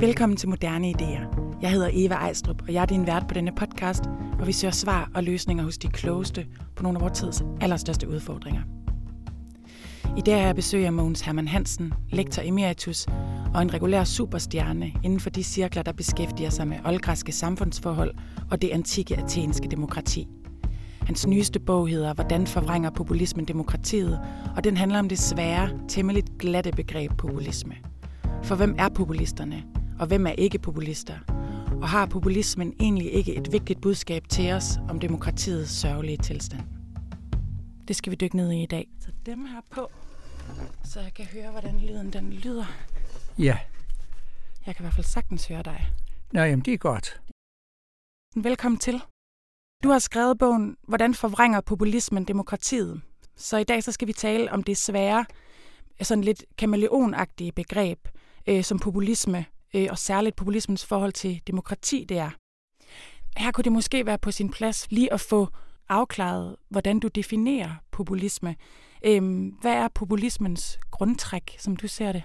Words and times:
Velkommen 0.00 0.36
til 0.36 0.48
Moderne 0.48 0.90
Ideer. 0.90 1.54
Jeg 1.62 1.70
hedder 1.70 1.90
Eva 1.92 2.14
Ejstrup, 2.14 2.62
og 2.62 2.72
jeg 2.72 2.82
er 2.82 2.86
din 2.86 3.06
vært 3.06 3.28
på 3.28 3.34
denne 3.34 3.52
podcast, 3.52 4.04
hvor 4.36 4.44
vi 4.44 4.52
søger 4.52 4.72
svar 4.72 5.10
og 5.14 5.24
løsninger 5.24 5.64
hos 5.64 5.78
de 5.78 5.88
klogeste 5.88 6.46
på 6.76 6.82
nogle 6.82 6.98
af 6.98 7.02
vores 7.02 7.18
tids 7.18 7.42
allerstørste 7.60 8.08
udfordringer. 8.08 8.62
I 10.16 10.20
dag 10.20 10.38
har 10.38 10.46
jeg 10.46 10.54
besøg 10.54 10.86
af 10.86 10.92
Mogens 10.92 11.20
Hermann 11.20 11.48
Hansen, 11.48 11.94
lektor 12.10 12.42
emeritus 12.42 13.06
og 13.54 13.62
en 13.62 13.74
regulær 13.74 14.04
superstjerne 14.04 14.92
inden 15.04 15.20
for 15.20 15.30
de 15.30 15.42
cirkler, 15.42 15.82
der 15.82 15.92
beskæftiger 15.92 16.50
sig 16.50 16.68
med 16.68 16.76
oldgræske 16.84 17.32
samfundsforhold 17.32 18.14
og 18.50 18.62
det 18.62 18.68
antikke 18.68 19.16
athenske 19.16 19.68
demokrati. 19.68 20.28
Hans 21.02 21.26
nyeste 21.26 21.60
bog 21.60 21.88
hedder 21.88 22.14
Hvordan 22.14 22.46
forvrænger 22.46 22.90
populismen 22.90 23.44
demokratiet, 23.44 24.20
og 24.56 24.64
den 24.64 24.76
handler 24.76 24.98
om 24.98 25.08
det 25.08 25.18
svære, 25.18 25.70
temmelig 25.88 26.24
glatte 26.38 26.70
begreb 26.70 27.10
populisme. 27.18 27.74
For 28.42 28.54
hvem 28.54 28.74
er 28.78 28.88
populisterne, 28.88 29.62
og 30.00 30.06
hvem 30.06 30.26
er 30.26 30.30
ikke 30.30 30.58
populister? 30.58 31.18
Og 31.82 31.88
har 31.88 32.06
populismen 32.06 32.74
egentlig 32.80 33.12
ikke 33.12 33.34
et 33.34 33.52
vigtigt 33.52 33.80
budskab 33.80 34.28
til 34.28 34.52
os 34.52 34.78
om 34.88 35.00
demokratiets 35.00 35.70
sørgelige 35.70 36.16
tilstand? 36.16 36.62
Det 37.88 37.96
skal 37.96 38.10
vi 38.10 38.16
dykke 38.16 38.36
ned 38.36 38.50
i 38.50 38.62
i 38.62 38.66
dag. 38.66 38.88
Så 39.00 39.08
dem 39.26 39.46
her 39.46 39.60
på, 39.70 39.90
så 40.84 41.00
jeg 41.00 41.14
kan 41.14 41.24
høre, 41.24 41.50
hvordan 41.50 41.80
lyden 41.80 42.12
den 42.12 42.32
lyder. 42.32 42.64
Ja. 43.38 43.58
Jeg 44.66 44.76
kan 44.76 44.82
i 44.82 44.84
hvert 44.84 44.94
fald 44.94 45.06
sagtens 45.06 45.46
høre 45.46 45.62
dig. 45.62 45.92
Nå, 46.32 46.40
jamen 46.40 46.64
det 46.64 46.74
er 46.74 46.78
godt. 46.78 47.20
Velkommen 48.36 48.78
til. 48.78 49.02
Du 49.82 49.88
har 49.88 49.98
skrevet 49.98 50.38
bogen 50.38 50.76
Hvordan 50.88 51.14
forvrænger 51.14 51.60
populismen 51.60 52.24
demokratiet? 52.24 53.00
Så 53.36 53.56
i 53.56 53.64
dag 53.64 53.82
så 53.82 53.92
skal 53.92 54.08
vi 54.08 54.12
tale 54.12 54.52
om 54.52 54.62
det 54.62 54.76
svære, 54.76 55.24
sådan 56.02 56.24
lidt 56.24 56.44
kameleonagtige 56.58 57.52
begreb, 57.52 58.08
øh, 58.46 58.64
som 58.64 58.78
populisme, 58.78 59.46
øh, 59.74 59.86
og 59.90 59.98
særligt 59.98 60.36
populismens 60.36 60.86
forhold 60.86 61.12
til 61.12 61.40
demokrati, 61.46 62.06
det 62.08 62.18
er. 62.18 62.30
Her 63.36 63.50
kunne 63.50 63.64
det 63.64 63.72
måske 63.72 64.06
være 64.06 64.18
på 64.18 64.30
sin 64.30 64.50
plads 64.50 64.86
lige 64.90 65.12
at 65.12 65.20
få 65.20 65.48
afklaret, 65.88 66.56
hvordan 66.70 67.00
du 67.00 67.08
definerer 67.08 67.70
populisme. 67.90 68.56
Øh, 69.04 69.22
hvad 69.60 69.72
er 69.72 69.88
populismens 69.94 70.78
grundtræk, 70.90 71.56
som 71.58 71.76
du 71.76 71.88
ser 71.88 72.12
det? 72.12 72.22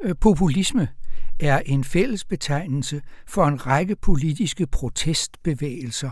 Øh, 0.00 0.14
populisme 0.20 0.88
er 1.40 1.58
en 1.58 1.84
fælles 1.84 2.24
betegnelse 2.24 3.02
for 3.26 3.44
en 3.46 3.66
række 3.66 3.96
politiske 3.96 4.66
protestbevægelser, 4.66 6.10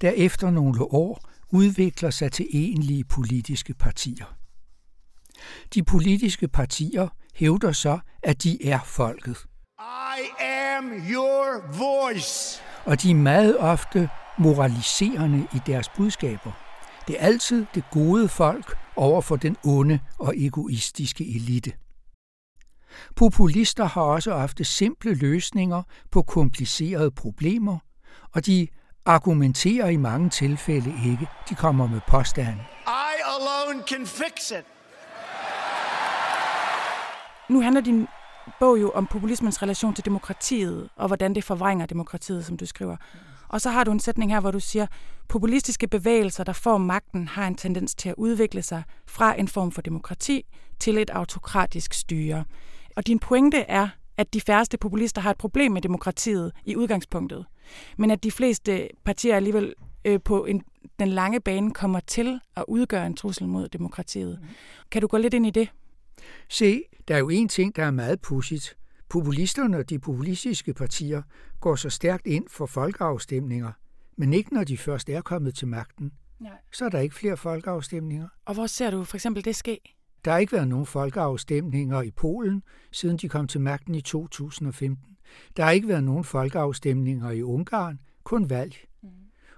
der 0.00 0.10
efter 0.10 0.50
nogle 0.50 0.82
år 0.82 1.30
udvikler 1.52 2.10
sig 2.10 2.32
til 2.32 2.46
egentlige 2.52 3.04
politiske 3.04 3.74
partier. 3.74 4.36
De 5.74 5.82
politiske 5.82 6.48
partier 6.48 7.08
hævder 7.34 7.72
så, 7.72 7.98
at 8.22 8.42
de 8.42 8.66
er 8.66 8.80
folket. 8.84 9.46
I 9.80 10.42
am 10.44 10.92
your 11.10 11.62
voice. 11.78 12.62
Og 12.84 13.02
de 13.02 13.10
er 13.10 13.14
meget 13.14 13.58
ofte 13.58 14.10
moraliserende 14.38 15.48
i 15.54 15.60
deres 15.66 15.88
budskaber. 15.88 16.52
Det 17.06 17.16
er 17.18 17.26
altid 17.26 17.66
det 17.74 17.84
gode 17.90 18.28
folk 18.28 18.76
over 18.96 19.20
for 19.20 19.36
den 19.36 19.56
onde 19.64 20.00
og 20.18 20.34
egoistiske 20.36 21.34
elite. 21.34 21.72
Populister 23.16 23.84
har 23.84 24.02
også 24.02 24.32
ofte 24.32 24.64
simple 24.64 25.14
løsninger 25.14 25.82
på 26.10 26.22
komplicerede 26.22 27.10
problemer, 27.10 27.78
og 28.34 28.46
de 28.46 28.68
argumenterer 29.06 29.88
i 29.88 29.96
mange 29.96 30.30
tilfælde 30.30 30.94
ikke. 31.10 31.28
De 31.48 31.54
kommer 31.54 31.86
med 31.86 32.00
påstande. 32.08 32.64
I 32.86 33.14
alone 33.24 33.82
can 33.88 34.06
fix 34.06 34.50
it. 34.50 34.64
Nu 37.48 37.60
handler 37.60 37.80
din 37.80 38.06
bog 38.60 38.80
jo 38.80 38.90
om 38.90 39.06
populismens 39.06 39.62
relation 39.62 39.94
til 39.94 40.04
demokratiet, 40.04 40.88
og 40.96 41.06
hvordan 41.06 41.34
det 41.34 41.44
forvrænger 41.44 41.86
demokratiet, 41.86 42.46
som 42.46 42.56
du 42.56 42.66
skriver. 42.66 42.96
Og 43.48 43.60
så 43.60 43.70
har 43.70 43.84
du 43.84 43.92
en 43.92 44.00
sætning 44.00 44.32
her, 44.32 44.40
hvor 44.40 44.50
du 44.50 44.60
siger, 44.60 44.86
populistiske 45.28 45.88
bevægelser, 45.88 46.44
der 46.44 46.52
får 46.52 46.78
magten, 46.78 47.28
har 47.28 47.46
en 47.46 47.54
tendens 47.54 47.94
til 47.94 48.08
at 48.08 48.14
udvikle 48.18 48.62
sig 48.62 48.82
fra 49.06 49.40
en 49.40 49.48
form 49.48 49.72
for 49.72 49.82
demokrati 49.82 50.46
til 50.80 50.98
et 50.98 51.10
autokratisk 51.10 51.94
styre. 51.94 52.44
Og 52.96 53.06
din 53.06 53.18
pointe 53.18 53.58
er, 53.58 53.88
at 54.16 54.34
de 54.34 54.40
færreste 54.40 54.78
populister 54.78 55.20
har 55.20 55.30
et 55.30 55.38
problem 55.38 55.72
med 55.72 55.82
demokratiet 55.82 56.52
i 56.64 56.76
udgangspunktet, 56.76 57.46
men 57.96 58.10
at 58.10 58.22
de 58.22 58.30
fleste 58.30 58.88
partier 59.04 59.36
alligevel 59.36 59.74
øh, 60.04 60.20
på 60.24 60.44
en, 60.44 60.62
den 60.98 61.08
lange 61.08 61.40
bane 61.40 61.74
kommer 61.74 62.00
til 62.00 62.40
at 62.56 62.64
udgøre 62.68 63.06
en 63.06 63.16
trussel 63.16 63.48
mod 63.48 63.68
demokratiet. 63.68 64.40
Kan 64.90 65.02
du 65.02 65.08
gå 65.08 65.16
lidt 65.16 65.34
ind 65.34 65.46
i 65.46 65.50
det? 65.50 65.68
Se, 66.48 66.82
der 67.10 67.16
er 67.16 67.20
jo 67.20 67.28
en 67.28 67.48
ting, 67.48 67.76
der 67.76 67.84
er 67.84 67.90
meget 67.90 68.20
pudsigt. 68.20 68.76
Populisterne 69.08 69.76
og 69.76 69.90
de 69.90 69.98
populistiske 69.98 70.74
partier 70.74 71.22
går 71.60 71.76
så 71.76 71.90
stærkt 71.90 72.26
ind 72.26 72.44
for 72.48 72.66
folkeafstemninger, 72.66 73.72
men 74.16 74.32
ikke 74.32 74.54
når 74.54 74.64
de 74.64 74.78
først 74.78 75.10
er 75.10 75.20
kommet 75.20 75.54
til 75.54 75.68
magten. 75.68 76.12
Nej. 76.40 76.52
Så 76.72 76.84
er 76.84 76.88
der 76.88 76.98
ikke 76.98 77.14
flere 77.14 77.36
folkeafstemninger. 77.36 78.28
Og 78.44 78.54
hvor 78.54 78.66
ser 78.66 78.90
du 78.90 79.04
for 79.04 79.16
eksempel 79.16 79.44
det 79.44 79.56
ske? 79.56 79.80
Der 80.24 80.30
har 80.30 80.38
ikke 80.38 80.52
været 80.52 80.68
nogen 80.68 80.86
folkeafstemninger 80.86 82.02
i 82.02 82.10
Polen, 82.10 82.62
siden 82.92 83.16
de 83.16 83.28
kom 83.28 83.46
til 83.46 83.60
magten 83.60 83.94
i 83.94 84.00
2015. 84.00 85.16
Der 85.56 85.64
har 85.64 85.70
ikke 85.70 85.88
været 85.88 86.04
nogen 86.04 86.24
folkeafstemninger 86.24 87.30
i 87.30 87.42
Ungarn, 87.42 88.00
kun 88.24 88.50
valg. 88.50 88.76
Mm. 89.02 89.08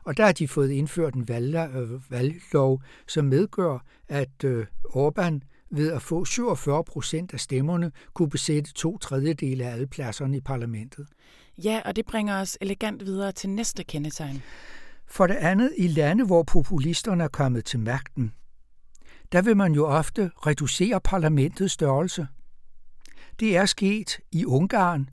Og 0.04 0.16
der 0.16 0.24
har 0.24 0.32
de 0.32 0.48
fået 0.48 0.70
indført 0.70 1.14
en 1.14 1.28
valglov, 1.28 2.00
valglov 2.10 2.82
som 3.06 3.24
medgør, 3.24 3.84
at 4.08 4.44
øh, 4.44 4.66
Orbán 4.84 5.51
ved 5.72 5.92
at 5.92 6.02
få 6.02 6.24
47 6.24 6.84
procent 6.84 7.34
af 7.34 7.40
stemmerne 7.40 7.92
kunne 8.14 8.30
besætte 8.30 8.72
to 8.72 8.98
tredjedele 8.98 9.64
af 9.64 9.72
alle 9.72 9.86
pladserne 9.86 10.36
i 10.36 10.40
parlamentet. 10.40 11.06
Ja, 11.58 11.80
og 11.84 11.96
det 11.96 12.06
bringer 12.06 12.40
os 12.40 12.58
elegant 12.60 13.06
videre 13.06 13.32
til 13.32 13.50
næste 13.50 13.84
kendetegn. 13.84 14.42
For 15.06 15.26
det 15.26 15.34
andet, 15.34 15.72
i 15.78 15.86
lande, 15.86 16.26
hvor 16.26 16.42
populisterne 16.42 17.24
er 17.24 17.28
kommet 17.28 17.64
til 17.64 17.80
magten, 17.80 18.32
der 19.32 19.42
vil 19.42 19.56
man 19.56 19.72
jo 19.72 19.86
ofte 19.86 20.30
reducere 20.46 21.00
parlamentets 21.00 21.72
størrelse. 21.72 22.26
Det 23.40 23.56
er 23.56 23.66
sket 23.66 24.20
i 24.32 24.44
Ungarn. 24.44 25.08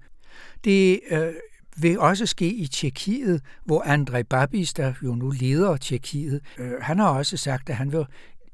Det 0.64 1.00
øh, 1.12 1.34
vil 1.78 2.00
også 2.00 2.26
ske 2.26 2.54
i 2.54 2.68
Tjekkiet, 2.68 3.42
hvor 3.66 3.84
Andrej 3.84 4.24
Babis, 4.24 4.74
der 4.74 4.94
jo 5.04 5.16
nu 5.16 5.30
leder 5.30 5.78
Tjekkiet, 5.78 6.42
øh, 6.58 6.72
han 6.82 7.00
har 7.00 7.10
også 7.10 7.38
sagt, 7.38 7.70
at 7.70 7.76
han 7.76 7.92
vil 7.92 8.06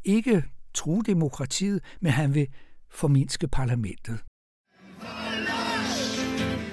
ikke 0.03 0.43
true 0.75 1.01
demokratiet, 1.03 1.81
men 2.01 2.11
han 2.11 2.33
vil 2.33 2.47
formindske 2.89 3.47
parlamentet. 3.47 4.19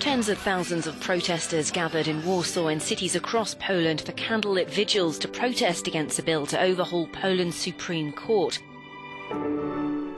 Tens 0.01 0.29
of 0.29 0.37
thousands 0.37 0.87
of 0.87 0.95
protesters 1.01 1.73
gathered 1.73 2.09
in 2.09 2.17
Warsaw 2.27 2.69
and 2.69 2.81
cities 2.81 3.17
across 3.17 3.57
Poland 3.67 3.99
for 3.99 4.13
candlelit 4.13 4.77
vigils 4.77 5.19
to 5.19 5.29
protest 5.29 5.89
against 5.89 6.19
a 6.19 6.23
bill 6.23 6.47
to 6.47 6.57
overhaul 6.59 7.09
Poland's 7.23 7.57
Supreme 7.57 8.13
Court. 8.13 8.61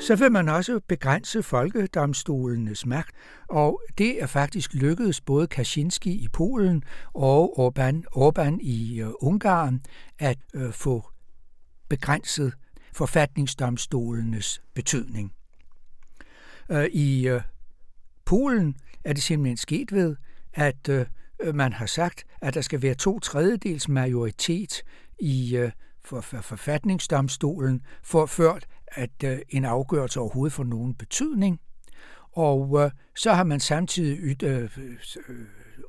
Så 0.00 0.16
vil 0.16 0.32
man 0.32 0.48
også 0.48 0.80
begrænse 0.88 1.42
folkedomstolenes 1.42 2.86
magt, 2.86 3.14
og 3.48 3.80
det 3.98 4.22
er 4.22 4.26
faktisk 4.26 4.74
lykkedes 4.74 5.20
både 5.20 5.46
Kaczynski 5.46 6.10
i 6.10 6.28
Polen 6.32 6.82
og 7.14 7.58
Orbán, 7.58 8.02
Orbán 8.16 8.58
i 8.60 9.02
uh, 9.02 9.12
Ungarn 9.20 9.80
at 10.18 10.38
uh, 10.54 10.72
få 10.72 11.04
begrænset 11.88 12.52
forfatningsdomstolenes 12.94 14.62
betydning. 14.74 15.32
Øh, 16.70 16.84
I 16.84 17.28
øh, 17.28 17.40
Polen 18.24 18.76
er 19.04 19.12
det 19.12 19.22
simpelthen 19.22 19.56
sket 19.56 19.92
ved, 19.92 20.16
at 20.54 20.88
øh, 20.88 21.06
man 21.54 21.72
har 21.72 21.86
sagt, 21.86 22.24
at 22.40 22.54
der 22.54 22.60
skal 22.60 22.82
være 22.82 22.94
to 22.94 23.20
tredjedels 23.20 23.88
majoritet 23.88 24.82
i 25.18 25.68
for, 26.04 26.20
for 26.20 26.40
forfatningsdomstolen, 26.40 27.82
for 28.02 28.26
ført 28.26 28.66
at 28.86 29.24
en 29.48 29.64
afgørelse 29.64 30.20
overhovedet 30.20 30.52
får 30.52 30.64
nogen 30.64 30.94
betydning. 30.94 31.60
Og 32.32 32.90
så 33.16 33.32
har 33.32 33.44
man 33.44 33.60
samtidig 33.60 34.36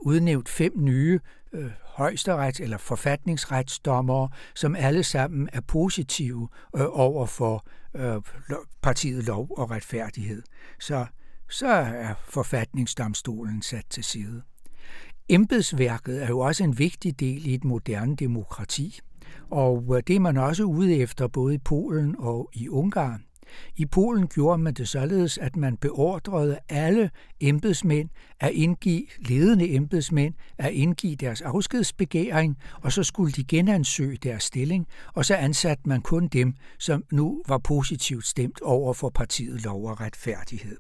udnævnt 0.02 0.50
fem 0.50 0.72
nye 0.76 1.20
øh, 1.56 1.72
højesterets- 2.00 2.64
eller 2.64 2.78
forfatningsretsdommere, 2.78 4.30
som 4.56 4.76
alle 4.76 5.04
sammen 5.04 5.50
er 5.54 5.62
positive 5.62 6.50
øh, 6.76 6.86
over 6.90 7.26
for 7.26 7.66
øh, 7.96 8.22
partiet 8.82 9.24
lov 9.24 9.48
og 9.58 9.72
retfærdighed. 9.72 10.44
Så, 10.80 11.06
så 11.50 11.68
er 11.68 12.14
forfatningsdomstolen 12.28 13.62
sat 13.62 13.86
til 13.90 14.04
side. 14.04 14.42
Embedsværket 15.30 16.24
er 16.24 16.28
jo 16.28 16.40
også 16.40 16.64
en 16.64 16.80
vigtig 16.80 17.20
del 17.20 17.46
i 17.46 17.54
et 17.54 17.64
moderne 17.64 18.16
demokrati. 18.16 19.00
Og 19.50 19.86
øh, 19.96 20.04
det 20.08 20.16
er 20.16 20.20
man 20.20 20.38
også 20.38 20.64
ude 20.64 20.96
efter 20.96 21.28
både 21.28 21.56
i 21.56 21.58
Polen 21.58 22.16
og 22.20 22.50
i 22.54 22.70
Ungarn. 22.70 23.26
I 23.76 23.86
Polen 23.86 24.28
gjorde 24.28 24.58
man 24.58 24.74
det 24.74 24.90
således, 24.90 25.38
at 25.38 25.56
man 25.56 25.78
beordrede 25.78 26.60
alle 26.70 27.10
embedsmænd 27.40 28.10
at 28.40 28.52
indgive, 28.52 29.06
ledende 29.20 29.74
embedsmænd, 29.74 30.34
at 30.58 30.72
indgive 30.74 31.16
deres 31.16 31.42
afskedsbegæring, 31.42 32.58
og 32.82 32.92
så 32.92 33.04
skulle 33.04 33.32
de 33.32 33.44
genansøge 33.44 34.18
deres 34.18 34.44
stilling, 34.44 34.88
og 35.14 35.26
så 35.26 35.36
ansatte 35.36 35.84
man 35.86 36.02
kun 36.02 36.28
dem, 36.28 36.54
som 36.80 37.04
nu 37.12 37.42
var 37.48 37.58
positivt 37.58 38.26
stemt 38.26 38.62
over 38.62 38.94
for 38.94 39.10
partiet 39.10 39.64
lov 39.64 39.86
og 39.86 40.02
retfærdighed. 40.02 40.78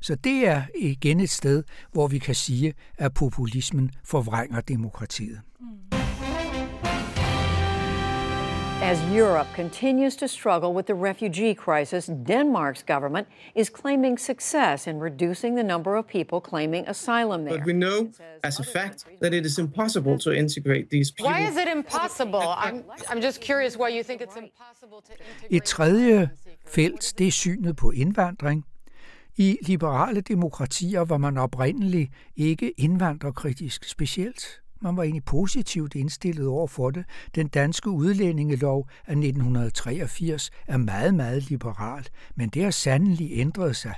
Så 0.00 0.14
det 0.14 0.48
er 0.48 0.62
igen 0.78 1.20
et 1.20 1.30
sted, 1.30 1.62
hvor 1.92 2.08
vi 2.08 2.18
kan 2.18 2.34
sige, 2.34 2.74
at 2.98 3.14
populismen 3.14 3.90
forvrænger 4.04 4.60
demokratiet. 4.60 5.40
Mm. 5.60 6.03
As 8.84 9.02
Europe 9.04 9.46
continues 9.54 10.14
to 10.16 10.28
struggle 10.28 10.74
with 10.74 10.86
the 10.86 10.94
refugee 10.94 11.54
crisis, 11.54 12.04
Denmark's 12.06 12.82
government 12.82 13.26
is 13.54 13.70
claiming 13.70 14.18
success 14.18 14.86
in 14.86 15.00
reducing 15.00 15.54
the 15.54 15.62
number 15.62 15.96
of 15.96 16.06
people 16.06 16.38
claiming 16.38 16.86
asylum 16.86 17.44
there. 17.44 17.56
But 17.56 17.66
we 17.66 17.72
know 17.72 18.10
as 18.42 18.60
a 18.60 18.62
fact 18.62 19.06
that 19.22 19.32
it 19.32 19.46
is 19.46 19.58
impossible 19.58 20.18
to 20.18 20.32
integrate 20.32 20.90
these 20.90 21.10
people. 21.10 21.30
Why 21.30 21.40
is 21.48 21.56
it 21.56 21.66
impossible? 21.66 22.54
I'm, 22.58 22.84
I'm 23.08 23.22
just 23.22 23.40
curious 23.40 23.74
why 23.78 23.88
you 23.88 24.02
think 24.02 24.20
it's 24.20 24.36
impossible 24.36 25.00
to 25.00 25.12
integrate. 25.12 25.56
Et 25.56 25.64
tredje 25.64 26.28
felt, 26.66 27.14
det 27.18 27.26
er 27.26 27.32
synet 27.32 27.76
på 27.76 27.90
indvandring. 27.90 28.64
I 29.36 29.58
liberale 29.62 30.20
demokratier 30.20 31.00
var 31.04 31.18
man 31.18 31.38
oprindeligt 31.38 32.10
ikke 32.36 32.70
indvandrerkritisk 32.76 33.84
specielt. 33.84 34.63
Man 34.84 34.96
var 34.96 35.02
egentlig 35.02 35.24
positivt 35.24 35.94
indstillet 35.94 36.46
over 36.46 36.66
for 36.66 36.90
det. 36.90 37.04
Den 37.34 37.48
danske 37.48 37.90
udlændingelov 37.90 38.88
af 39.06 39.12
1983 39.12 40.50
er 40.66 40.76
meget, 40.76 41.14
meget 41.14 41.50
liberal, 41.50 42.06
men 42.34 42.48
det 42.48 42.64
har 42.64 42.70
sandelig 42.70 43.30
ændret 43.32 43.76
sig. 43.76 43.94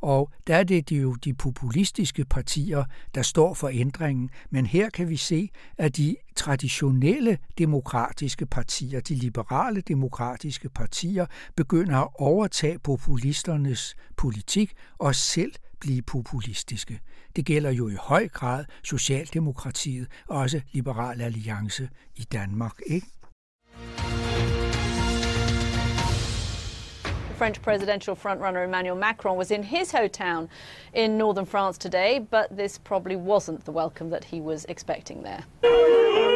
Og 0.00 0.30
der 0.46 0.56
er 0.56 0.64
det 0.64 0.92
jo 0.92 1.14
de 1.14 1.34
populistiske 1.34 2.24
partier, 2.24 2.84
der 3.14 3.22
står 3.22 3.54
for 3.54 3.68
ændringen. 3.72 4.30
Men 4.50 4.66
her 4.66 4.90
kan 4.90 5.08
vi 5.08 5.16
se, 5.16 5.50
at 5.78 5.96
de 5.96 6.16
traditionelle 6.36 7.38
demokratiske 7.58 8.46
partier, 8.46 9.00
de 9.00 9.14
liberale 9.14 9.80
demokratiske 9.80 10.68
partier, 10.68 11.26
begynder 11.56 11.96
at 11.96 12.08
overtage 12.14 12.78
populisternes 12.78 13.94
politik 14.16 14.72
og 14.98 15.14
selv 15.14 15.52
blive 15.80 16.02
populistiske. 16.02 17.00
Det 17.36 17.46
gælder 17.46 17.70
jo 17.70 17.88
i 17.88 17.94
høj 18.00 18.28
grad 18.28 18.64
Socialdemokratiet 18.84 20.08
og 20.28 20.38
også 20.38 20.60
Liberal 20.72 21.20
Alliance 21.20 21.88
i 22.16 22.22
Danmark, 22.32 22.80
ikke? 22.86 23.06
French 27.40 27.60
presidential 27.60 28.16
frontrunner 28.16 28.64
Emmanuel 28.64 28.98
Macron 28.98 29.38
was 29.38 29.50
in 29.50 29.64
his 29.64 29.92
hometown 29.92 30.48
in 30.92 31.10
northern 31.10 31.46
France 31.46 31.78
today, 31.78 32.18
but 32.30 32.58
this 32.58 32.78
probably 32.78 33.16
wasn't 33.16 33.64
the 33.64 33.72
welcome 33.72 34.10
that 34.10 34.24
he 34.24 34.40
was 34.40 34.66
expecting 34.68 35.24
there. 35.24 36.29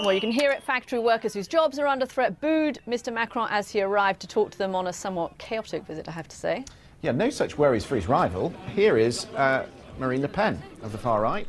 Well, 0.00 0.12
you 0.12 0.20
can 0.20 0.30
hear 0.30 0.52
it. 0.52 0.62
Factory 0.62 1.00
workers 1.00 1.34
whose 1.34 1.48
jobs 1.48 1.76
are 1.78 1.88
under 1.88 2.06
threat 2.06 2.40
booed 2.40 2.78
Mr. 2.86 3.12
Macron 3.12 3.48
as 3.50 3.70
he 3.70 3.82
arrived 3.82 4.20
to 4.20 4.28
talk 4.28 4.52
to 4.52 4.58
them 4.58 4.74
on 4.76 4.86
a 4.86 4.92
somewhat 4.92 5.36
chaotic 5.38 5.84
visit, 5.86 6.08
I 6.08 6.12
have 6.12 6.28
to 6.28 6.36
say. 6.36 6.64
Yeah, 7.02 7.12
no 7.12 7.30
such 7.30 7.58
worries 7.58 7.84
for 7.84 7.96
his 7.96 8.08
rival. 8.08 8.52
Here 8.74 8.96
is 8.96 9.26
uh, 9.36 9.66
Marine 9.98 10.22
Le 10.22 10.28
Pen 10.28 10.62
of 10.82 10.92
the 10.92 10.98
far 10.98 11.20
right. 11.20 11.48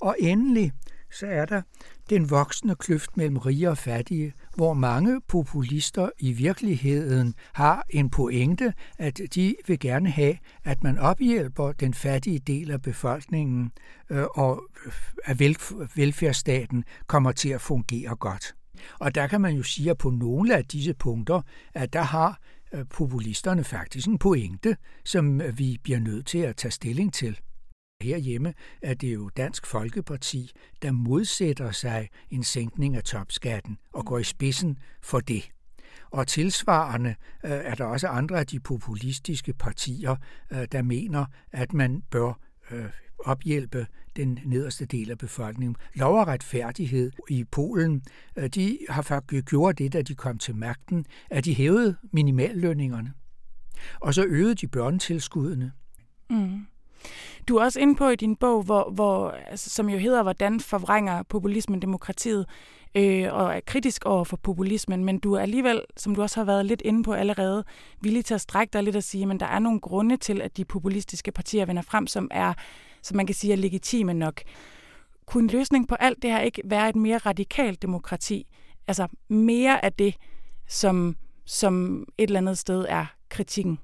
Og 0.00 0.16
endelig 0.20 0.72
så 1.10 1.26
er 1.26 1.44
der 1.44 1.62
den 2.10 2.30
voksende 2.30 2.74
kløft 2.74 3.16
mellem 3.16 3.36
rige 3.36 3.70
og 3.70 3.78
fattige, 3.78 4.32
hvor 4.58 4.74
mange 4.74 5.20
populister 5.28 6.10
i 6.18 6.32
virkeligheden 6.32 7.34
har 7.52 7.84
en 7.90 8.10
pointe, 8.10 8.74
at 8.98 9.20
de 9.34 9.54
vil 9.66 9.78
gerne 9.78 10.10
have, 10.10 10.36
at 10.64 10.84
man 10.84 10.98
ophjælper 10.98 11.72
den 11.72 11.94
fattige 11.94 12.38
del 12.38 12.70
af 12.70 12.82
befolkningen, 12.82 13.72
øh, 14.10 14.24
og 14.34 14.62
øh, 14.86 14.92
at 15.24 15.40
velfærdsstaten 15.96 16.84
kommer 17.06 17.32
til 17.32 17.48
at 17.48 17.60
fungere 17.60 18.16
godt. 18.16 18.54
Og 18.98 19.14
der 19.14 19.26
kan 19.26 19.40
man 19.40 19.56
jo 19.56 19.62
sige, 19.62 19.90
at 19.90 19.98
på 19.98 20.10
nogle 20.10 20.56
af 20.56 20.64
disse 20.64 20.94
punkter, 20.94 21.42
at 21.74 21.92
der 21.92 22.02
har 22.02 22.40
øh, 22.72 22.84
populisterne 22.90 23.64
faktisk 23.64 24.08
en 24.08 24.18
pointe, 24.18 24.76
som 25.04 25.40
vi 25.54 25.78
bliver 25.82 25.98
nødt 26.00 26.26
til 26.26 26.38
at 26.38 26.56
tage 26.56 26.72
stilling 26.72 27.14
til. 27.14 27.40
Herhjemme 28.02 28.54
er 28.82 28.94
det 28.94 29.14
jo 29.14 29.28
Dansk 29.36 29.66
Folkeparti, 29.66 30.50
der 30.82 30.92
modsætter 30.92 31.70
sig 31.70 32.08
en 32.30 32.44
sænkning 32.44 32.96
af 32.96 33.02
topskatten 33.02 33.78
og 33.92 34.06
går 34.06 34.18
i 34.18 34.24
spidsen 34.24 34.78
for 35.02 35.20
det. 35.20 35.50
Og 36.10 36.26
tilsvarende 36.26 37.14
øh, 37.44 37.50
er 37.50 37.74
der 37.74 37.84
også 37.84 38.08
andre 38.08 38.38
af 38.38 38.46
de 38.46 38.60
populistiske 38.60 39.52
partier, 39.52 40.16
øh, 40.50 40.66
der 40.72 40.82
mener, 40.82 41.26
at 41.52 41.72
man 41.72 42.02
bør 42.10 42.32
øh, 42.70 42.84
ophjælpe 43.18 43.86
den 44.16 44.38
nederste 44.44 44.86
del 44.86 45.10
af 45.10 45.18
befolkningen. 45.18 45.76
Lov 45.94 46.20
og 46.20 46.26
retfærdighed 46.26 47.12
i 47.30 47.44
Polen, 47.44 48.02
øh, 48.36 48.48
de 48.48 48.78
har 48.88 49.02
faktisk 49.02 49.44
gjort 49.44 49.78
det, 49.78 49.92
da 49.92 50.02
de 50.02 50.14
kom 50.14 50.38
til 50.38 50.56
magten, 50.56 51.06
at 51.30 51.44
de 51.44 51.54
hævede 51.54 51.96
minimallønningerne. 52.12 53.12
Og 54.00 54.14
så 54.14 54.24
øgede 54.24 54.54
de 54.54 54.68
børnetilskuddene. 54.68 55.72
Mm. 56.30 56.66
Du 57.48 57.56
er 57.56 57.64
også 57.64 57.80
inde 57.80 57.96
på 57.96 58.08
i 58.08 58.16
din 58.16 58.36
bog, 58.36 58.62
hvor, 58.62 58.90
hvor, 58.90 59.30
altså, 59.30 59.70
som 59.70 59.88
jo 59.88 59.98
hedder, 59.98 60.22
hvordan 60.22 60.60
forvrænger 60.60 61.22
populismen 61.22 61.82
demokratiet, 61.82 62.46
øh, 62.94 63.34
og 63.34 63.56
er 63.56 63.60
kritisk 63.66 64.04
over 64.04 64.24
for 64.24 64.36
populismen, 64.36 65.04
men 65.04 65.18
du 65.18 65.32
er 65.32 65.40
alligevel, 65.40 65.80
som 65.96 66.14
du 66.14 66.22
også 66.22 66.40
har 66.40 66.44
været 66.44 66.66
lidt 66.66 66.82
inde 66.84 67.02
på 67.02 67.12
allerede, 67.12 67.64
villig 68.00 68.24
til 68.24 68.34
at 68.34 68.40
strække 68.40 68.72
dig 68.72 68.82
lidt 68.82 68.96
og 68.96 69.02
sige, 69.02 69.32
at 69.32 69.40
der 69.40 69.46
er 69.46 69.58
nogle 69.58 69.80
grunde 69.80 70.16
til, 70.16 70.42
at 70.42 70.56
de 70.56 70.64
populistiske 70.64 71.32
partier 71.32 71.66
vender 71.66 71.82
frem, 71.82 72.06
som 72.06 72.28
er, 72.30 72.54
som 73.02 73.16
man 73.16 73.26
kan 73.26 73.34
sige, 73.34 73.52
er 73.52 73.56
legitime 73.56 74.14
nok. 74.14 74.40
Kunne 75.26 75.42
en 75.42 75.50
løsning 75.50 75.88
på 75.88 75.94
alt 75.94 76.22
det 76.22 76.30
her 76.30 76.40
ikke 76.40 76.62
være 76.64 76.88
et 76.88 76.96
mere 76.96 77.18
radikalt 77.18 77.82
demokrati? 77.82 78.46
Altså 78.88 79.08
mere 79.28 79.84
af 79.84 79.92
det, 79.92 80.14
som, 80.68 81.16
som 81.44 82.04
et 82.18 82.28
eller 82.28 82.40
andet 82.40 82.58
sted 82.58 82.86
er 82.88 83.06
kritikken? 83.28 83.78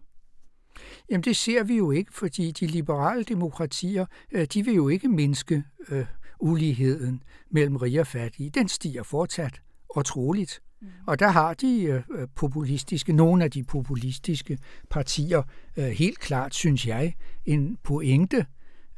Jamen 1.11 1.23
det 1.23 1.37
ser 1.37 1.65
vi 1.65 1.76
jo 1.76 1.91
ikke, 1.91 2.15
fordi 2.15 2.50
de 2.50 2.67
liberale 2.67 3.25
demokratier, 3.25 4.06
øh, 4.32 4.47
de 4.55 4.65
vil 4.65 4.75
jo 4.75 4.88
ikke 4.88 5.09
mindske 5.09 5.65
øh, 5.88 6.06
uligheden 6.41 7.23
mellem 7.50 7.76
rige 7.76 8.00
og 8.00 8.06
fattige. 8.06 8.50
Den 8.50 8.69
stiger 8.69 9.03
fortsat 9.03 9.61
og 9.88 10.05
troligt. 10.05 10.61
Mm. 10.81 10.88
Og 11.06 11.19
der 11.19 11.29
har 11.29 11.55
de 11.55 11.82
øh, 11.82 12.29
populistiske, 12.35 13.12
nogle 13.12 13.44
af 13.44 13.50
de 13.50 13.65
populistiske 13.65 14.59
partier 14.91 15.43
øh, 15.76 15.85
helt 15.85 16.19
klart, 16.19 16.55
synes 16.55 16.87
jeg, 16.87 17.15
en 17.47 17.79
pointe, 17.82 18.47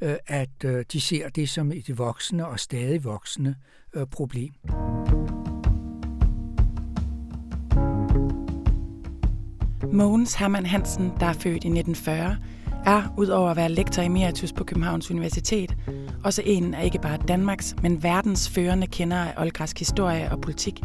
øh, 0.00 0.14
at 0.26 0.64
øh, 0.64 0.84
de 0.93 1.00
ser 1.00 1.28
det 1.28 1.49
som 1.49 1.73
et 1.73 1.99
voksende 1.99 2.46
og 2.46 2.61
stadig 2.61 3.05
voksende 3.05 3.55
øh, 3.94 4.06
problem. 4.06 4.52
Mogens 9.93 10.35
Hermann 10.35 10.66
Hansen, 10.66 11.12
der 11.21 11.26
er 11.26 11.33
født 11.33 11.64
i 11.64 11.69
1940, 11.69 12.37
er, 12.87 13.14
udover 13.16 13.50
at 13.50 13.57
være 13.57 13.69
lektor 13.69 14.02
emeritus 14.02 14.52
på 14.52 14.64
Københavns 14.64 15.11
Universitet, 15.11 15.76
også 16.25 16.43
en 16.45 16.75
af 16.75 16.85
ikke 16.85 16.99
bare 17.02 17.19
Danmarks, 17.28 17.75
men 17.83 18.02
verdens 18.02 18.49
førende 18.49 18.87
kender 18.87 19.16
af 19.16 19.35
oldgræsk 19.38 19.78
historie 19.78 20.31
og 20.31 20.40
politik, 20.40 20.81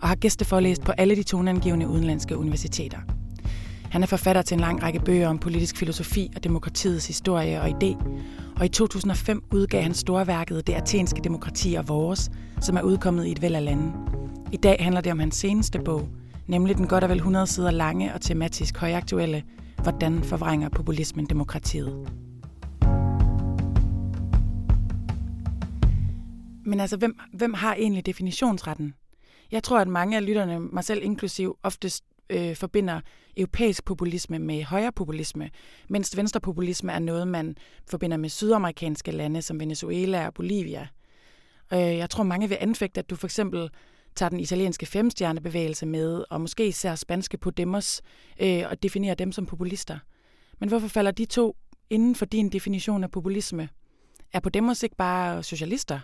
og 0.00 0.08
har 0.08 0.14
gæsteforlæst 0.14 0.82
på 0.82 0.92
alle 0.92 1.16
de 1.16 1.22
toneangivende 1.22 1.88
udenlandske 1.88 2.36
universiteter. 2.36 2.98
Han 3.90 4.02
er 4.02 4.06
forfatter 4.06 4.42
til 4.42 4.54
en 4.54 4.60
lang 4.60 4.82
række 4.82 5.00
bøger 5.00 5.28
om 5.28 5.38
politisk 5.38 5.76
filosofi 5.76 6.30
og 6.36 6.44
demokratiets 6.44 7.06
historie 7.06 7.60
og 7.60 7.68
idé, 7.68 7.96
og 8.56 8.64
i 8.64 8.68
2005 8.68 9.42
udgav 9.52 9.82
han 9.82 9.94
storværket 9.94 10.66
Det 10.66 10.72
athenske 10.72 11.20
demokrati 11.24 11.74
og 11.74 11.88
vores, 11.88 12.30
som 12.60 12.76
er 12.76 12.82
udkommet 12.82 13.26
i 13.26 13.32
et 13.32 13.42
væld 13.42 13.54
af 13.54 13.64
lande. 13.64 13.92
I 14.52 14.56
dag 14.56 14.76
handler 14.80 15.00
det 15.00 15.12
om 15.12 15.18
hans 15.18 15.36
seneste 15.36 15.78
bog, 15.78 16.08
nemlig 16.46 16.76
den 16.76 16.86
godt 16.86 17.04
og 17.04 17.10
vel 17.10 17.16
100 17.16 17.46
sider 17.46 17.70
lange 17.70 18.14
og 18.14 18.20
tematisk 18.20 18.78
højaktuelle 18.78 19.42
Hvordan 19.82 20.24
forvrænger 20.24 20.68
populismen 20.68 21.26
demokratiet? 21.26 22.12
Men 26.64 26.80
altså, 26.80 26.96
hvem, 26.96 27.18
hvem 27.32 27.54
har 27.54 27.74
egentlig 27.74 28.06
definitionsretten? 28.06 28.94
Jeg 29.50 29.62
tror, 29.62 29.78
at 29.78 29.88
mange 29.88 30.16
af 30.16 30.26
lytterne, 30.26 30.60
mig 30.60 30.84
selv 30.84 31.04
inklusiv, 31.04 31.58
oftest 31.62 32.04
øh, 32.30 32.56
forbinder 32.56 33.00
europæisk 33.36 33.84
populisme 33.84 34.38
med 34.38 34.64
højrepopulisme, 34.64 35.50
mens 35.88 36.16
venstrepopulisme 36.16 36.92
er 36.92 36.98
noget, 36.98 37.28
man 37.28 37.56
forbinder 37.90 38.16
med 38.16 38.28
sydamerikanske 38.28 39.10
lande 39.10 39.42
som 39.42 39.60
Venezuela 39.60 40.26
og 40.26 40.34
Bolivia. 40.34 40.88
Øh, 41.72 41.78
jeg 41.78 42.10
tror, 42.10 42.24
mange 42.24 42.48
vil 42.48 42.58
anfægte, 42.60 42.98
at 42.98 43.10
du 43.10 43.16
for 43.16 43.26
eksempel 43.26 43.70
tager 44.14 44.30
den 44.30 44.40
italienske 44.40 44.86
femstjernebevægelse 44.86 45.86
med, 45.86 46.24
og 46.30 46.40
måske 46.40 46.66
især 46.66 46.94
spanske 46.94 47.38
Podemos, 47.38 48.00
øh, 48.40 48.62
og 48.70 48.82
definerer 48.82 49.14
dem 49.14 49.32
som 49.32 49.46
populister. 49.46 49.98
Men 50.60 50.68
hvorfor 50.68 50.88
falder 50.88 51.10
de 51.10 51.24
to 51.24 51.56
inden 51.90 52.14
for 52.14 52.26
din 52.26 52.48
definition 52.48 53.04
af 53.04 53.10
populisme? 53.10 53.68
Er 54.32 54.40
Podemos 54.40 54.82
ikke 54.82 54.96
bare 54.96 55.42
socialister? 55.42 56.00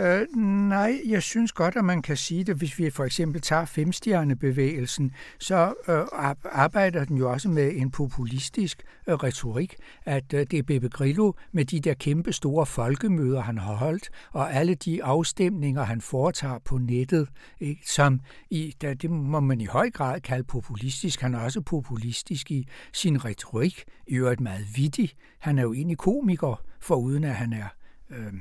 Øh, 0.00 0.26
nej, 0.68 1.00
jeg 1.06 1.22
synes 1.22 1.52
godt, 1.52 1.76
at 1.76 1.84
man 1.84 2.02
kan 2.02 2.16
sige 2.16 2.44
det. 2.44 2.56
Hvis 2.56 2.78
vi 2.78 2.90
for 2.90 3.04
eksempel 3.04 3.40
tager 3.40 3.64
femstjernebevægelsen, 3.64 5.12
så 5.38 5.74
øh, 5.88 6.30
arbejder 6.44 7.04
den 7.04 7.16
jo 7.16 7.30
også 7.30 7.48
med 7.48 7.72
en 7.76 7.90
populistisk 7.90 8.82
øh, 9.06 9.14
retorik. 9.14 9.76
At 10.04 10.34
øh, 10.34 10.46
det 10.50 10.58
er 10.58 10.62
Bebe 10.62 10.88
Grillo 10.88 11.32
med 11.52 11.64
de 11.64 11.80
der 11.80 11.94
kæmpe 11.94 12.32
store 12.32 12.66
folkemøder, 12.66 13.40
han 13.40 13.58
har 13.58 13.74
holdt, 13.74 14.08
og 14.32 14.54
alle 14.54 14.74
de 14.74 15.04
afstemninger, 15.04 15.82
han 15.82 16.00
foretager 16.00 16.58
på 16.58 16.78
nettet, 16.78 17.28
ikke, 17.60 17.90
som 17.90 18.20
i, 18.50 18.74
der, 18.80 18.94
det 18.94 19.10
må 19.10 19.40
man 19.40 19.60
i 19.60 19.66
høj 19.66 19.90
grad 19.90 20.20
kalde 20.20 20.44
populistisk. 20.44 21.20
Han 21.20 21.34
er 21.34 21.38
også 21.40 21.60
populistisk 21.60 22.50
i 22.50 22.68
sin 22.92 23.24
retorik, 23.24 23.84
i 24.06 24.14
øvrigt 24.14 24.40
meget 24.40 24.66
vittig. 24.76 25.10
Han 25.38 25.58
er 25.58 25.62
jo 25.62 25.72
egentlig 25.72 25.98
komiker, 25.98 26.62
foruden 26.80 27.24
at 27.24 27.34
han 27.34 27.52
er... 27.52 27.68
Øh, 28.10 28.32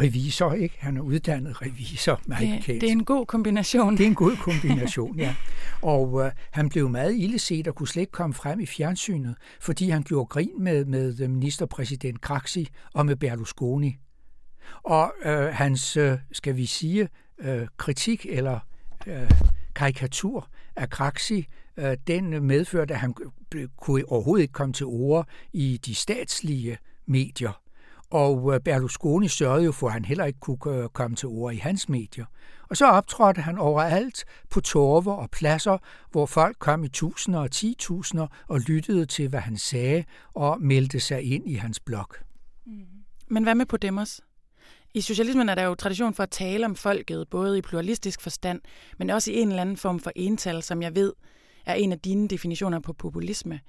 revisor, 0.00 0.52
ikke? 0.52 0.76
Han 0.78 0.96
er 0.96 1.00
uddannet 1.00 1.62
revisor, 1.62 2.20
meget 2.26 2.66
det, 2.66 2.80
Det 2.80 2.88
er 2.88 2.92
en 2.92 3.04
god 3.04 3.26
kombination. 3.26 3.96
Det 3.96 4.04
er 4.04 4.08
en 4.08 4.14
god 4.14 4.36
kombination, 4.50 5.18
ja. 5.18 5.34
Og 5.82 6.24
øh, 6.24 6.32
han 6.50 6.68
blev 6.68 6.88
meget 6.88 7.14
illeset 7.16 7.68
og 7.68 7.74
kunne 7.74 7.88
slet 7.88 8.00
ikke 8.02 8.12
komme 8.12 8.34
frem 8.34 8.60
i 8.60 8.66
fjernsynet, 8.66 9.36
fordi 9.60 9.90
han 9.90 10.02
gjorde 10.02 10.26
grin 10.26 10.50
med, 10.58 10.84
med 10.84 11.28
ministerpræsident 11.28 12.20
Craxi 12.20 12.68
og 12.94 13.06
med 13.06 13.16
Berlusconi. 13.16 13.96
Og 14.82 15.14
øh, 15.24 15.44
hans, 15.44 15.96
øh, 15.96 16.18
skal 16.32 16.56
vi 16.56 16.66
sige, 16.66 17.08
øh, 17.38 17.66
kritik 17.76 18.26
eller 18.28 18.58
øh, 19.06 19.30
karikatur 19.74 20.48
af 20.76 20.88
Craxi, 20.88 21.46
øh, 21.76 21.96
den 22.06 22.46
medførte, 22.46 22.94
at 22.94 23.00
han 23.00 23.14
kunne 23.76 24.04
overhovedet 24.08 24.42
ikke 24.42 24.52
komme 24.52 24.72
til 24.72 24.86
ord 24.86 25.28
i 25.52 25.80
de 25.86 25.94
statslige 25.94 26.78
medier. 27.06 27.61
Og 28.12 28.54
øh, 28.54 28.60
Berlusconi 28.60 29.28
sørgede 29.28 29.64
jo 29.64 29.72
for, 29.72 29.86
at 29.86 29.92
han 29.92 30.04
heller 30.04 30.24
ikke 30.24 30.40
kunne 30.40 30.76
øh, 30.76 30.88
komme 30.88 31.16
til 31.16 31.28
ord 31.28 31.54
i 31.54 31.56
hans 31.56 31.88
medier. 31.88 32.24
Og 32.68 32.76
så 32.76 32.86
optrådte 32.86 33.40
han 33.40 33.58
overalt 33.58 34.24
på 34.50 34.60
torver 34.60 35.14
og 35.14 35.30
pladser, 35.30 35.78
hvor 36.10 36.26
folk 36.26 36.56
kom 36.58 36.84
i 36.84 36.88
tusinder 36.88 37.40
og 37.40 37.50
ti 37.50 37.76
tusinder 37.78 38.26
og 38.48 38.60
lyttede 38.60 39.06
til, 39.06 39.28
hvad 39.28 39.40
han 39.40 39.56
sagde 39.56 40.04
og 40.34 40.60
meldte 40.60 41.00
sig 41.00 41.22
ind 41.22 41.50
i 41.50 41.54
hans 41.54 41.80
blog. 41.80 42.06
Mm-hmm. 42.66 42.84
Men 43.28 43.42
hvad 43.42 43.54
med 43.54 43.66
Podemos? 43.66 44.20
I 44.94 45.00
socialismen 45.00 45.48
er 45.48 45.54
der 45.54 45.62
jo 45.62 45.74
tradition 45.74 46.14
for 46.14 46.22
at 46.22 46.30
tale 46.30 46.66
om 46.66 46.74
folket, 46.74 47.28
både 47.30 47.58
i 47.58 47.62
pluralistisk 47.62 48.20
forstand, 48.20 48.60
men 48.98 49.10
også 49.10 49.30
i 49.32 49.34
en 49.34 49.48
eller 49.48 49.62
anden 49.62 49.76
form 49.76 50.00
for 50.00 50.12
ental, 50.16 50.62
som 50.62 50.82
jeg 50.82 50.94
ved 50.94 51.12
er 51.66 51.74
en 51.74 51.92
af 51.92 51.98
dine 51.98 52.28
definitioner 52.28 52.80
på 52.80 52.92
populisme. 52.92 53.60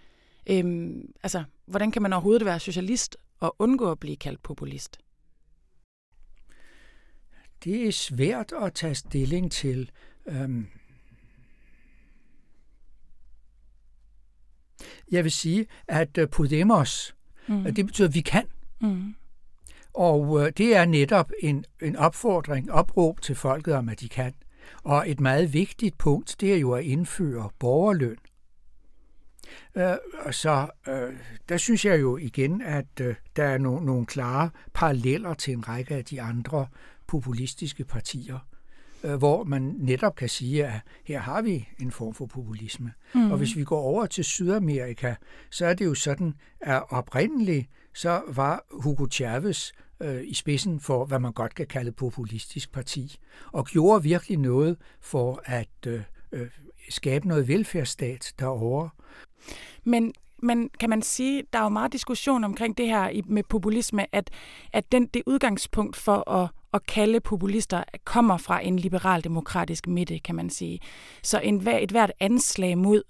Øhm, 0.49 1.11
altså, 1.23 1.43
hvordan 1.65 1.91
kan 1.91 2.01
man 2.01 2.13
overhovedet 2.13 2.45
være 2.45 2.59
socialist 2.59 3.17
og 3.43 3.55
undgå 3.59 3.91
at 3.91 3.99
blive 3.99 4.15
kaldt 4.15 4.43
populist? 4.43 4.99
Det 7.63 7.87
er 7.87 7.91
svært 7.91 8.53
at 8.61 8.73
tage 8.73 8.95
stilling 8.95 9.51
til. 9.51 9.91
Øhm 10.25 10.67
jeg 15.11 15.23
vil 15.23 15.31
sige, 15.31 15.65
at 15.87 16.17
øh, 16.17 16.29
Podemos, 16.29 17.15
mm. 17.47 17.63
det 17.63 17.85
betyder, 17.85 18.07
at 18.07 18.13
vi 18.13 18.21
kan. 18.21 18.47
Mm. 18.81 19.15
Og 19.93 20.41
øh, 20.41 20.51
det 20.57 20.75
er 20.75 20.85
netop 20.85 21.31
en, 21.43 21.65
en 21.81 21.95
opfordring, 21.95 22.71
opråb 22.71 23.21
til 23.21 23.35
folket 23.35 23.73
om, 23.73 23.89
at 23.89 23.99
de 23.99 24.09
kan. 24.09 24.33
Og 24.83 25.09
et 25.09 25.19
meget 25.19 25.53
vigtigt 25.53 25.97
punkt, 25.97 26.35
det 26.39 26.53
er 26.53 26.57
jo 26.57 26.71
at 26.71 26.83
indføre 26.83 27.49
borgerløn. 27.59 28.17
Øh, 29.75 29.95
så 30.31 30.67
øh, 30.87 31.13
der 31.49 31.57
synes 31.57 31.85
jeg 31.85 32.01
jo 32.01 32.17
igen, 32.17 32.61
at 32.61 33.01
øh, 33.01 33.15
der 33.35 33.43
er 33.43 33.57
no, 33.57 33.79
nogle 33.79 34.05
klare 34.05 34.49
paralleller 34.73 35.33
til 35.33 35.53
en 35.53 35.67
række 35.67 35.95
af 35.95 36.05
de 36.05 36.21
andre 36.21 36.67
populistiske 37.07 37.83
partier, 37.83 38.47
øh, 39.03 39.15
hvor 39.15 39.43
man 39.43 39.75
netop 39.79 40.15
kan 40.15 40.29
sige, 40.29 40.65
at 40.65 40.81
her 41.05 41.19
har 41.19 41.41
vi 41.41 41.67
en 41.79 41.91
form 41.91 42.13
for 42.13 42.25
populisme. 42.25 42.93
Mm. 43.15 43.31
Og 43.31 43.37
hvis 43.37 43.55
vi 43.55 43.63
går 43.63 43.81
over 43.81 44.05
til 44.05 44.23
Sydamerika, 44.23 45.15
så 45.49 45.65
er 45.65 45.73
det 45.73 45.85
jo 45.85 45.93
sådan, 45.93 46.33
at 46.61 46.83
oprindeligt 46.89 47.69
så 47.93 48.21
var 48.27 48.65
Hugo 48.71 49.07
Chavez 49.11 49.71
øh, 49.99 50.21
i 50.23 50.33
spidsen 50.33 50.79
for, 50.79 51.05
hvad 51.05 51.19
man 51.19 51.33
godt 51.33 51.55
kan 51.55 51.67
kalde 51.67 51.91
populistisk 51.91 52.71
parti, 52.71 53.19
og 53.51 53.65
gjorde 53.65 54.03
virkelig 54.03 54.37
noget 54.37 54.77
for 55.01 55.41
at 55.45 55.87
øh, 55.87 56.01
øh, 56.31 56.47
skabe 56.89 57.27
noget 57.27 57.47
velfærdsstat 57.47 58.33
derovre. 58.39 58.89
Men, 59.83 60.13
men 60.41 60.69
kan 60.79 60.89
man 60.89 61.01
sige, 61.01 61.43
der 61.53 61.59
er 61.59 61.63
jo 61.63 61.69
meget 61.69 61.93
diskussion 61.93 62.43
omkring 62.43 62.77
det 62.77 62.87
her 62.87 63.21
med 63.25 63.43
populisme, 63.49 64.15
at, 64.15 64.29
at 64.73 64.91
den, 64.91 65.05
det 65.05 65.23
udgangspunkt 65.25 65.95
for 65.95 66.29
at, 66.29 66.49
at 66.73 66.85
kalde 66.85 67.19
populister 67.19 67.83
kommer 68.05 68.37
fra 68.37 68.59
en 68.59 68.79
liberal-demokratisk 68.79 69.87
midte, 69.87 70.19
kan 70.19 70.35
man 70.35 70.49
sige. 70.49 70.79
Så 71.23 71.39
en, 71.39 71.67
et 71.67 71.91
hvert 71.91 72.11
anslag 72.19 72.77
mod 72.77 73.03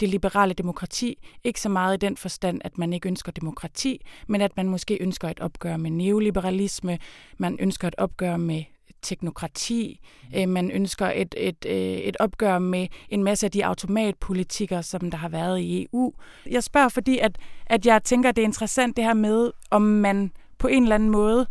det 0.00 0.08
liberale 0.08 0.54
demokrati, 0.54 1.18
ikke 1.44 1.60
så 1.60 1.68
meget 1.68 1.94
i 1.94 2.06
den 2.06 2.16
forstand, 2.16 2.60
at 2.64 2.78
man 2.78 2.92
ikke 2.92 3.08
ønsker 3.08 3.32
demokrati, 3.32 4.00
men 4.28 4.40
at 4.40 4.56
man 4.56 4.68
måske 4.68 4.98
ønsker 5.00 5.28
et 5.28 5.40
opgør 5.40 5.76
med 5.76 5.90
neoliberalisme, 5.90 6.98
man 7.38 7.56
ønsker 7.60 7.88
et 7.88 7.94
opgør 7.98 8.36
med 8.36 8.64
teknokrati. 9.02 10.00
Øh, 10.36 10.48
man 10.48 10.70
ønsker 10.70 11.12
et, 11.14 11.34
et, 11.36 11.66
øh, 11.66 11.74
et 11.74 12.16
opgør 12.20 12.58
med 12.58 12.86
en 13.08 13.24
masse 13.24 13.46
af 13.46 13.50
de 13.50 13.66
automatpolitikker, 13.66 14.80
som 14.80 15.10
der 15.10 15.18
har 15.18 15.28
været 15.28 15.60
i 15.60 15.86
EU. 15.92 16.12
Jeg 16.50 16.62
spørger, 16.62 16.88
fordi 16.88 17.18
at, 17.18 17.38
at 17.66 17.86
jeg 17.86 18.04
tænker, 18.04 18.28
at 18.28 18.36
det 18.36 18.42
er 18.42 18.46
interessant 18.46 18.96
det 18.96 19.04
her 19.04 19.14
med, 19.14 19.50
om 19.70 19.82
man 19.82 20.32
på 20.58 20.68
en 20.68 20.82
eller 20.82 20.94
anden 20.94 21.10
måde, 21.10 21.46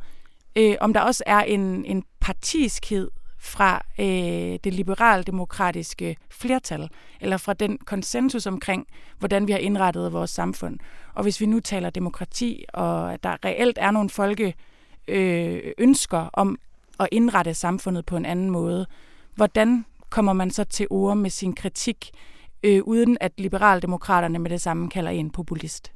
øh, 0.56 0.76
om 0.82 0.94
der 0.94 1.02
også 1.02 1.24
er 1.28 1.40
en, 1.40 1.86
en 1.86 2.04
partiskhed 2.20 3.10
fra 3.40 3.86
øh, 4.00 4.60
det 4.64 4.74
liberaldemokratiske 4.74 6.18
flertal, 6.30 6.90
eller 7.22 7.38
fra 7.38 7.54
den 7.54 7.78
konsensus 7.78 8.46
omkring, 8.46 8.88
hvordan 9.20 9.48
vi 9.48 9.52
har 9.52 9.60
indrettet 9.60 10.14
vores 10.14 10.30
samfund. 10.30 10.80
Og 11.14 11.24
hvis 11.24 11.42
vi 11.42 11.46
nu 11.46 11.60
taler 11.60 11.90
demokrati, 11.90 12.66
og 12.74 13.14
at 13.14 13.24
der 13.24 13.46
reelt 13.46 13.78
er 13.82 13.92
nogle 13.92 14.10
folke 14.10 14.54
øh, 15.08 15.72
ønsker 15.78 16.30
om 16.34 16.58
at 17.00 17.08
indrette 17.12 17.54
samfundet 17.54 18.06
på 18.06 18.18
en 18.18 18.26
anden 18.26 18.50
måde. 18.50 18.86
Hvordan 19.36 19.86
kommer 20.10 20.34
man 20.34 20.52
så 20.52 20.64
til 20.64 20.88
ord 20.90 21.18
med 21.18 21.30
sin 21.30 21.56
kritik, 21.56 22.12
øh, 22.64 22.82
uden 22.84 23.18
at 23.22 23.32
liberaldemokraterne 23.38 24.40
med 24.40 24.50
det 24.50 24.62
samme 24.62 24.90
kalder 24.90 25.12
en 25.12 25.30
populist? 25.30 25.92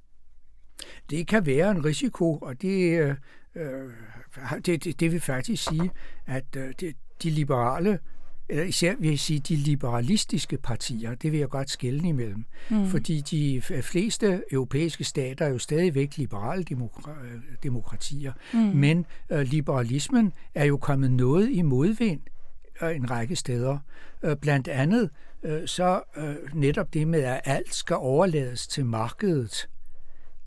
Det 1.09 1.27
kan 1.27 1.45
være 1.45 1.71
en 1.71 1.85
risiko, 1.85 2.37
og 2.37 2.61
det, 2.61 2.99
øh, 2.99 3.15
øh 3.55 3.91
det, 4.65 4.83
det, 4.83 4.99
det 4.99 5.11
vil 5.11 5.21
faktisk 5.21 5.63
sige, 5.63 5.91
at 6.25 6.55
øh, 6.57 6.73
det, 6.79 6.95
de 7.23 7.29
liberale 7.29 7.99
eller 8.53 8.65
især 8.65 8.95
vil 8.99 9.09
jeg 9.09 9.19
sige, 9.19 9.39
de 9.39 9.55
liberalistiske 9.55 10.57
partier, 10.57 11.15
det 11.15 11.31
vil 11.31 11.39
jeg 11.39 11.49
godt 11.49 11.69
skælne 11.69 12.09
imellem. 12.09 12.45
Mm. 12.69 12.87
Fordi 12.87 13.21
de 13.21 13.61
fleste 13.61 14.43
europæiske 14.51 15.03
stater 15.03 15.45
er 15.45 15.49
jo 15.49 15.57
stadigvæk 15.57 16.17
liberale 16.17 16.63
demokra- 16.63 17.57
demokratier. 17.63 18.33
Mm. 18.53 18.59
Men 18.59 19.05
øh, 19.29 19.41
liberalismen 19.41 20.33
er 20.55 20.65
jo 20.65 20.77
kommet 20.77 21.11
noget 21.11 21.49
i 21.49 21.61
modvind 21.61 22.21
øh, 22.81 22.95
en 22.95 23.11
række 23.11 23.35
steder. 23.35 23.77
Øh, 24.23 24.35
blandt 24.35 24.67
andet 24.67 25.09
øh, 25.43 25.67
så 25.67 26.01
øh, 26.17 26.35
netop 26.53 26.93
det 26.93 27.07
med, 27.07 27.23
at 27.23 27.41
alt 27.45 27.75
skal 27.75 27.95
overlades 27.95 28.67
til 28.67 28.85
markedet. 28.85 29.69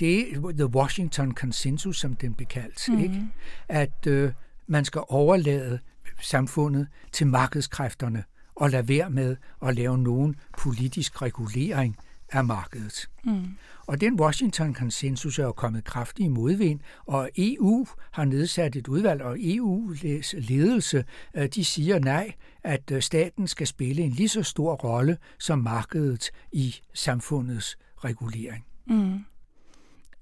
Det 0.00 0.20
er 0.20 0.52
The 0.56 0.66
Washington 0.66 1.34
Consensus, 1.34 2.00
som 2.00 2.14
den 2.14 2.34
blev 2.34 2.46
kaldt. 2.46 2.88
Mm. 2.88 2.98
Ikke? 2.98 3.22
At 3.68 4.06
øh, 4.06 4.32
man 4.66 4.84
skal 4.84 5.02
overlade 5.08 5.78
samfundet 6.20 6.88
til 7.12 7.26
markedskræfterne 7.26 8.25
og 8.54 8.70
lade 8.70 8.88
være 8.88 9.11
med 9.11 9.37
at 9.62 9.75
lave 9.75 9.99
nogen 9.99 10.37
politisk 10.58 11.23
regulering 11.23 11.96
af 12.32 12.44
markedet. 12.44 13.11
Mm. 13.25 13.56
Og 13.87 14.00
den 14.00 14.20
Washington-konsensus 14.20 15.38
er 15.38 15.44
jo 15.44 15.52
kommet 15.52 15.85
kraftigt 15.85 16.26
i 16.26 16.28
modvind, 16.28 16.80
og 17.06 17.30
EU 17.38 17.87
har 18.11 18.25
nedsat 18.25 18.76
et 18.76 18.88
udvalg, 18.88 19.23
og 19.23 19.37
EU-ledelse, 19.40 21.04
øh, 21.35 21.49
de 21.49 21.64
siger 21.64 21.99
nej, 21.99 22.32
at 22.62 22.90
øh, 22.90 23.02
staten 23.02 23.49
skal 23.49 23.66
spille 23.66 24.02
en 24.02 24.11
lige 24.11 24.28
så 24.28 24.42
stor 24.42 24.75
rolle 24.75 25.18
som 25.38 25.58
markedet 25.58 26.30
i 26.52 26.76
samfundets 26.94 27.78
regulering. 28.04 28.64
Mm. 28.87 29.25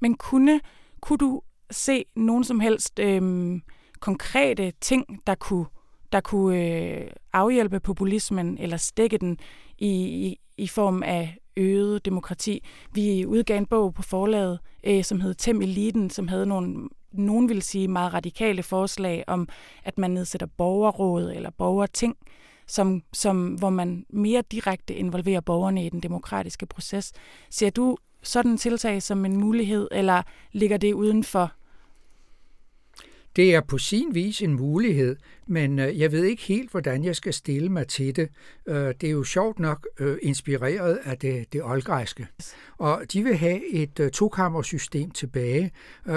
Men 0.01 0.15
kunne, 0.15 0.61
kunne 1.01 1.19
du 1.19 1.43
se 1.71 2.05
nogen 2.17 2.45
som 2.45 2.61
helst 2.61 2.99
øhm, 2.99 3.63
konkrete 4.01 4.73
ting, 4.81 5.21
der 5.27 5.35
kunne 5.35 5.67
der 6.15 6.21
kunne 6.21 6.59
øh, 6.59 7.07
afhjælpe 7.33 7.81
populismen 7.81 8.59
eller 8.59 8.77
stikke 8.77 9.19
den 9.19 9.39
i, 9.79 9.89
i, 9.89 10.41
i 10.57 10.67
form 10.67 11.03
af 11.03 11.39
øget 11.57 12.05
demokrati. 12.05 12.65
Vi 12.93 13.27
udgav 13.27 13.59
en 13.59 13.67
bog 13.67 13.95
på 13.95 14.03
forlaget, 14.03 14.59
øh, 14.85 15.05
som 15.05 15.21
hed 15.21 15.35
Tem 15.35 15.63
Eliten, 15.63 16.11
som 16.11 16.29
havde 16.29 16.47
nogle, 16.47 16.89
nogen 17.13 17.49
vil 17.49 17.63
sige 17.63 17.89
meget 17.89 18.15
radikale 18.15 18.63
forslag 18.63 19.25
om, 19.27 19.49
at 19.85 19.99
man 19.99 20.11
nedsætter 20.11 20.47
borgerråd 20.47 21.33
eller 21.33 21.51
borgerting, 21.51 22.17
som, 22.67 23.03
som, 23.13 23.55
hvor 23.55 23.71
man 23.71 24.07
mere 24.09 24.43
direkte 24.53 24.95
involverer 24.95 25.41
borgerne 25.41 25.87
i 25.87 25.89
den 25.89 26.01
demokratiske 26.01 26.67
proces. 26.67 27.13
Ser 27.51 27.71
du 27.71 27.97
sådan 28.23 28.57
tiltag 28.57 29.03
som 29.03 29.25
en 29.25 29.37
mulighed, 29.37 29.89
eller 29.91 30.23
ligger 30.53 30.77
det 30.77 30.93
uden 30.93 31.25
for 31.25 31.53
det 33.37 33.55
er 33.55 33.61
på 33.61 33.79
sin 33.79 34.15
vis 34.15 34.43
en 34.43 34.55
mulighed, 34.55 35.17
men 35.47 35.79
øh, 35.79 36.01
jeg 36.01 36.13
ved 36.13 36.25
ikke 36.25 36.43
helt, 36.43 36.71
hvordan 36.71 37.05
jeg 37.05 37.17
skal 37.17 37.35
stille 37.35 37.69
mig 37.69 37.89
til 37.89 38.17
det. 38.17 38.29
Øh, 38.67 38.95
det 39.01 39.05
er 39.05 39.11
jo 39.11 39.25
sjovt 39.25 39.59
nok 39.59 39.87
øh, 39.99 40.19
inspireret 40.23 40.99
af 41.05 41.19
det, 41.19 41.53
det 41.53 41.63
oldgræske. 41.65 42.27
Og 42.79 43.03
de 43.13 43.23
vil 43.23 43.37
have 43.37 43.73
et 43.73 44.11
tokammersystem 44.13 45.11
tilbage, 45.11 45.71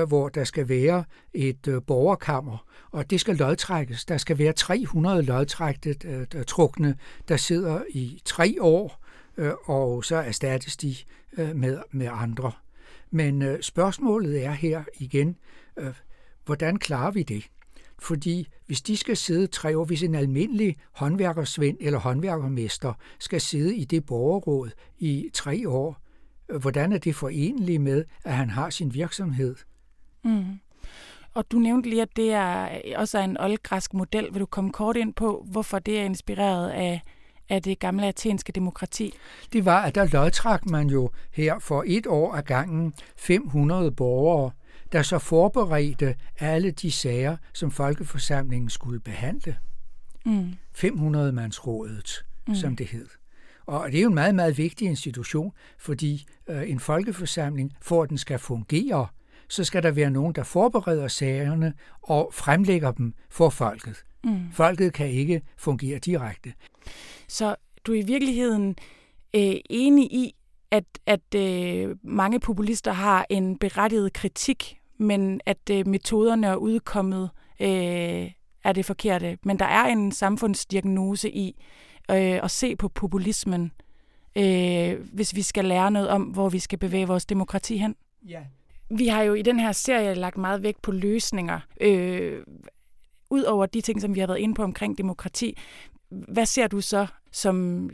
hvor 0.07 0.29
der 0.29 0.43
skal 0.43 0.69
være 0.69 1.03
et 1.33 1.83
borgerkammer, 1.87 2.65
og 2.91 3.09
det 3.09 3.21
skal 3.21 3.35
lodtrækkes. 3.35 4.05
Der 4.05 4.17
skal 4.17 4.37
være 4.37 4.53
300 4.53 5.21
lodtrækte 5.21 6.25
trukne, 6.47 6.95
der 7.27 7.37
sidder 7.37 7.81
i 7.89 8.21
tre 8.25 8.57
år, 8.59 9.05
og 9.65 10.05
så 10.05 10.15
erstattes 10.15 10.77
de 10.77 10.95
med, 11.37 11.77
med 11.91 12.09
andre. 12.11 12.51
Men 13.11 13.61
spørgsmålet 13.61 14.45
er 14.45 14.51
her 14.51 14.83
igen, 14.99 15.35
Hvordan 16.47 16.79
klarer 16.79 17.11
vi 17.11 17.23
det? 17.23 17.47
Fordi 17.99 18.47
hvis 18.65 18.81
de 18.81 18.97
skal 18.97 19.17
sidde 19.17 19.47
tre 19.47 19.77
år, 19.77 19.85
hvis 19.85 20.03
en 20.03 20.15
almindelig 20.15 20.77
håndværkersvend 20.91 21.77
eller 21.81 21.99
håndværkermester 21.99 22.93
skal 23.19 23.41
sidde 23.41 23.75
i 23.75 23.85
det 23.85 24.05
borgerråd 24.05 24.69
i 24.97 25.29
tre 25.33 25.69
år, 25.69 25.97
hvordan 26.59 26.93
er 26.93 26.97
det 26.97 27.15
forenligt 27.15 27.81
med, 27.81 28.05
at 28.23 28.33
han 28.33 28.49
har 28.49 28.69
sin 28.69 28.93
virksomhed? 28.93 29.55
Mm. 30.23 30.59
Og 31.33 31.51
du 31.51 31.59
nævnte 31.59 31.89
lige, 31.89 32.01
at 32.01 32.15
det 32.15 32.31
er 32.31 32.69
også 32.95 33.17
er 33.17 33.23
en 33.23 33.39
oldgræsk 33.39 33.93
model. 33.93 34.27
Vil 34.31 34.39
du 34.39 34.45
komme 34.45 34.71
kort 34.71 34.97
ind 34.97 35.13
på, 35.13 35.45
hvorfor 35.51 35.79
det 35.79 35.99
er 35.99 36.03
inspireret 36.03 36.69
af, 36.69 37.01
af 37.49 37.63
det 37.63 37.79
gamle 37.79 38.07
athenske 38.07 38.51
demokrati? 38.51 39.13
Det 39.53 39.65
var, 39.65 39.81
at 39.81 39.95
der 39.95 40.07
lodtrak 40.13 40.65
man 40.65 40.87
jo 40.87 41.09
her 41.31 41.59
for 41.59 41.83
et 41.87 42.07
år 42.07 42.35
af 42.35 42.45
gangen 42.45 42.93
500 43.17 43.91
borgere, 43.91 44.51
der 44.91 45.01
så 45.01 45.19
forberedte 45.19 46.15
alle 46.39 46.71
de 46.71 46.91
sager, 46.91 47.37
som 47.53 47.71
folkeforsamlingen 47.71 48.69
skulle 48.69 48.99
behandle. 48.99 49.57
Mm. 50.25 50.53
500-mandsrådet, 50.77 52.25
mm. 52.47 52.55
som 52.55 52.75
det 52.75 52.87
hed. 52.87 53.07
Og 53.65 53.91
det 53.91 53.97
er 53.97 54.01
jo 54.01 54.07
en 54.07 54.15
meget, 54.15 54.35
meget 54.35 54.57
vigtig 54.57 54.87
institution, 54.87 55.51
fordi 55.77 56.25
øh, 56.47 56.69
en 56.69 56.79
folkeforsamling, 56.79 57.73
for 57.81 58.03
at 58.03 58.09
den 58.09 58.17
skal 58.17 58.39
fungere, 58.39 59.07
så 59.49 59.63
skal 59.63 59.83
der 59.83 59.91
være 59.91 60.09
nogen, 60.09 60.35
der 60.35 60.43
forbereder 60.43 61.07
sagerne 61.07 61.73
og 62.01 62.31
fremlægger 62.33 62.91
dem 62.91 63.13
for 63.29 63.49
folket. 63.49 64.03
Mm. 64.23 64.51
Folket 64.51 64.93
kan 64.93 65.09
ikke 65.09 65.41
fungere 65.57 65.99
direkte. 65.99 66.53
Så 67.27 67.55
du 67.85 67.93
er 67.93 67.99
i 67.99 68.05
virkeligheden 68.05 68.75
øh, 69.35 69.55
enig 69.69 70.05
i, 70.05 70.35
at, 70.71 70.85
at 71.05 71.35
øh, 71.35 71.95
mange 72.03 72.39
populister 72.39 72.91
har 72.91 73.25
en 73.29 73.57
berettiget 73.57 74.13
kritik, 74.13 74.76
men 74.97 75.41
at 75.45 75.69
øh, 75.71 75.87
metoderne 75.87 76.51
og 76.51 76.61
udkommet 76.61 77.29
øh, 77.59 78.31
er 78.63 78.73
det 78.73 78.85
forkerte. 78.85 79.37
Men 79.43 79.59
der 79.59 79.65
er 79.65 79.85
en 79.85 80.11
samfundsdiagnose 80.11 81.31
i 81.31 81.63
øh, 82.11 82.43
at 82.43 82.51
se 82.51 82.75
på 82.75 82.89
populismen, 82.89 83.71
øh, 84.37 84.95
hvis 85.13 85.35
vi 85.35 85.41
skal 85.41 85.65
lære 85.65 85.91
noget 85.91 86.09
om, 86.09 86.23
hvor 86.23 86.49
vi 86.49 86.59
skal 86.59 86.79
bevæge 86.79 87.07
vores 87.07 87.25
demokrati 87.25 87.77
hen. 87.77 87.95
Ja. 88.27 88.41
Vi 88.89 89.07
har 89.07 89.21
jo 89.21 89.33
i 89.33 89.41
den 89.41 89.59
her 89.59 89.71
serie 89.71 90.13
lagt 90.13 90.37
meget 90.37 90.63
vægt 90.63 90.81
på 90.81 90.91
løsninger. 90.91 91.59
Øh, 91.81 92.43
Udover 93.29 93.65
de 93.65 93.81
ting, 93.81 94.01
som 94.01 94.15
vi 94.15 94.19
har 94.19 94.27
været 94.27 94.39
inde 94.39 94.55
på 94.55 94.63
omkring 94.63 94.97
demokrati, 94.97 95.57
hvad 96.09 96.45
ser 96.45 96.67
du 96.67 96.81
så 96.81 97.07
som 97.31 97.89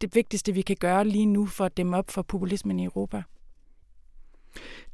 det 0.00 0.14
vigtigste, 0.14 0.52
vi 0.52 0.62
kan 0.62 0.76
gøre 0.80 1.04
lige 1.04 1.26
nu 1.26 1.46
for 1.46 1.64
at 1.64 1.76
dæmme 1.76 1.96
op 1.96 2.10
for 2.10 2.22
populismen 2.22 2.80
i 2.80 2.84
Europa? 2.84 3.22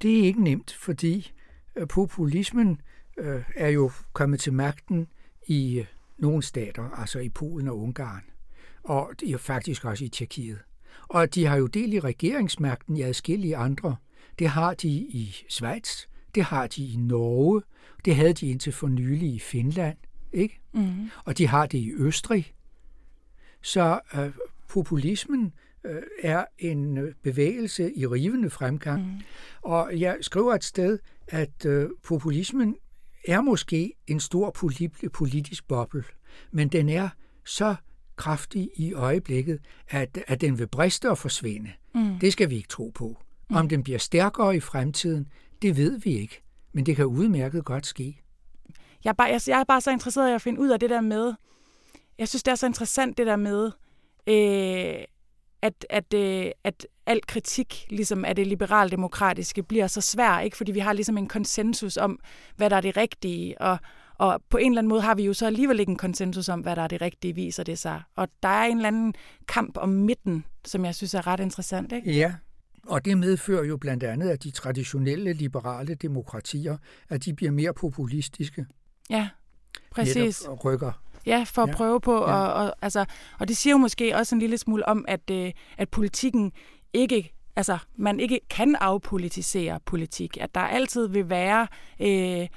Det 0.03 0.19
er 0.19 0.23
ikke 0.23 0.43
nemt, 0.43 0.73
fordi 0.73 1.33
øh, 1.77 1.89
populismen 1.89 2.81
øh, 3.19 3.43
er 3.57 3.69
jo 3.69 3.91
kommet 4.13 4.41
til 4.41 4.53
magten 4.53 5.09
i 5.47 5.79
øh, 5.79 5.87
nogle 6.19 6.43
stater, 6.43 6.91
altså 6.91 7.19
i 7.19 7.29
Polen 7.29 7.69
og 7.69 7.79
Ungarn, 7.79 8.23
og 8.83 9.11
faktisk 9.39 9.85
også 9.85 10.05
i 10.05 10.09
Tjekkiet. 10.09 10.59
Og 11.09 11.35
de 11.35 11.47
har 11.47 11.57
jo 11.57 11.67
del 11.67 11.93
i 11.93 12.01
regeringsmagten 12.01 12.97
i 12.97 13.03
adskillige 13.03 13.57
andre. 13.57 13.97
Det 14.39 14.49
har 14.49 14.75
de 14.75 14.89
i 14.89 15.37
Schweiz, 15.49 16.07
det 16.35 16.45
har 16.45 16.67
de 16.67 16.87
i 16.87 16.97
Norge, 16.97 17.63
det 18.05 18.17
havde 18.17 18.33
de 18.33 18.51
indtil 18.51 18.73
for 18.73 18.89
nylig 18.89 19.35
i 19.35 19.39
Finland, 19.39 19.97
ikke? 20.33 20.61
Mm. 20.73 21.11
Og 21.25 21.39
de 21.39 21.47
har 21.47 21.67
det 21.67 21.79
i 21.79 21.93
Østrig. 21.93 22.55
Så 23.63 24.01
øh, 24.15 24.31
populismen 24.69 25.53
øh, 25.89 26.03
er 26.23 26.45
en 26.59 26.99
øh, 26.99 27.15
bevægelse 27.23 27.93
i 27.95 28.07
rivende 28.07 28.51
fremgang. 28.51 29.07
Mm. 29.07 29.21
Og 29.63 30.01
jeg 30.01 30.19
skriver 30.21 30.55
et 30.55 30.65
sted, 30.65 30.99
at 31.29 31.67
øh, 31.67 31.91
populismen 32.05 32.77
er 33.29 33.41
måske 33.41 33.93
en 34.07 34.21
stor 34.21 34.51
politisk 35.13 35.69
boble, 35.69 36.05
men 36.51 36.69
den 36.69 36.89
er 36.89 37.09
så 37.45 37.75
kraftig 38.17 38.71
i 38.77 38.93
øjeblikket, 38.93 39.61
at, 39.89 40.19
at 40.27 40.41
den 40.41 40.59
vil 40.59 40.67
briste 40.67 41.11
og 41.11 41.19
forsvinde. 41.19 41.71
Mm. 41.95 42.19
Det 42.19 42.33
skal 42.33 42.51
vi 42.51 42.57
ikke 42.57 42.69
tro 42.69 42.93
på. 42.95 43.23
Mm. 43.51 43.57
Om 43.57 43.69
den 43.69 43.83
bliver 43.83 43.99
stærkere 43.99 44.57
i 44.57 44.61
fremtiden, 44.61 45.29
det 45.63 45.77
ved 45.77 46.01
vi 46.01 46.11
ikke, 46.11 46.43
men 46.73 46.87
det 46.87 46.97
kan 46.97 47.07
udmærket 47.07 47.65
godt 47.65 47.87
ske. 47.87 48.23
Jeg 49.05 49.11
er, 49.11 49.15
bare, 49.15 49.29
jeg, 49.29 49.41
jeg 49.47 49.61
er 49.61 49.65
bare 49.65 49.81
så 49.81 49.91
interesseret 49.91 50.31
i 50.31 50.35
at 50.35 50.43
finde 50.43 50.61
ud 50.61 50.69
af 50.69 50.81
det 50.81 50.91
der 50.91 51.01
med, 51.01 51.35
jeg 52.19 52.29
synes, 52.29 52.43
det 52.43 52.53
er 52.53 52.57
så 52.57 52.67
interessant 52.67 53.19
det 53.19 53.27
der 53.27 53.37
med, 53.37 53.71
øh, 54.27 55.05
at, 55.63 55.87
at, 55.91 56.15
øh, 56.15 56.51
at 56.65 56.87
al 57.07 57.21
kritik 57.27 57.87
ligesom 57.91 58.25
af 58.25 58.37
det 58.37 58.47
liberaldemokratiske 58.47 59.63
bliver 59.63 59.87
så 59.87 60.01
svær, 60.01 60.41
ikke? 60.41 60.57
fordi 60.57 60.73
vi 60.73 60.79
har 60.79 60.93
ligesom 60.93 61.19
en 61.19 61.29
konsensus 61.29 61.97
om, 61.97 62.19
hvad 62.57 62.71
der 62.71 62.77
er 62.77 62.81
det 62.81 62.97
rigtige, 62.97 63.61
og, 63.61 63.79
og 64.15 64.43
på 64.49 64.57
en 64.57 64.73
eller 64.73 64.81
anden 64.81 64.89
måde 64.89 65.01
har 65.01 65.15
vi 65.15 65.23
jo 65.23 65.33
så 65.33 65.47
alligevel 65.47 65.81
ikke 65.81 65.91
en 65.91 65.97
konsensus 65.97 66.49
om, 66.49 66.61
hvad 66.61 66.77
der 66.77 66.83
er 66.83 66.89
det 66.89 67.01
rigtige, 67.01 67.35
viser 67.35 67.63
det 67.63 67.79
sig. 67.79 68.03
Og 68.17 68.29
der 68.43 68.49
er 68.49 68.65
en 68.65 68.77
eller 68.77 68.89
anden 68.89 69.15
kamp 69.49 69.77
om 69.77 69.89
midten, 69.89 70.45
som 70.65 70.85
jeg 70.85 70.95
synes 70.95 71.15
er 71.15 71.27
ret 71.27 71.41
interessant. 71.41 71.93
Ikke? 71.93 72.13
Ja, 72.13 72.35
og 72.87 73.05
det 73.05 73.19
medfører 73.19 73.65
jo 73.65 73.77
blandt 73.77 74.03
andet, 74.03 74.31
at 74.31 74.43
de 74.43 74.51
traditionelle 74.51 75.33
liberale 75.33 75.95
demokratier, 75.95 76.77
at 77.09 77.25
de 77.25 77.35
bliver 77.35 77.53
mere 77.53 77.75
populistiske. 77.75 78.67
Ja, 79.11 79.29
præcis. 79.91 80.43
Netop 80.43 80.65
rykker 80.65 80.93
Ja, 81.27 81.45
for 81.47 81.63
at 81.63 81.69
ja. 81.69 81.75
prøve 81.75 82.01
på. 82.01 82.13
Ja. 82.13 82.33
Og, 82.33 82.53
og, 82.53 82.75
altså, 82.83 83.05
og 83.39 83.49
det 83.49 83.57
siger 83.57 83.75
jo 83.75 83.79
måske 83.79 84.17
også 84.17 84.35
en 84.35 84.39
lille 84.39 84.59
smule 84.59 84.89
om, 84.89 85.05
at, 85.09 85.31
øh, 85.31 85.53
at 85.79 85.89
politikken 85.89 86.53
ikke 86.93 87.33
altså, 87.57 87.79
man 87.97 88.21
ikke 88.21 88.41
kan 88.51 88.77
afpolitisere 88.81 89.81
politik. 89.85 90.37
At 90.41 90.55
der 90.55 90.61
altid 90.61 91.09
vil 91.09 91.31
være 91.31 91.67
øh, 92.01 92.49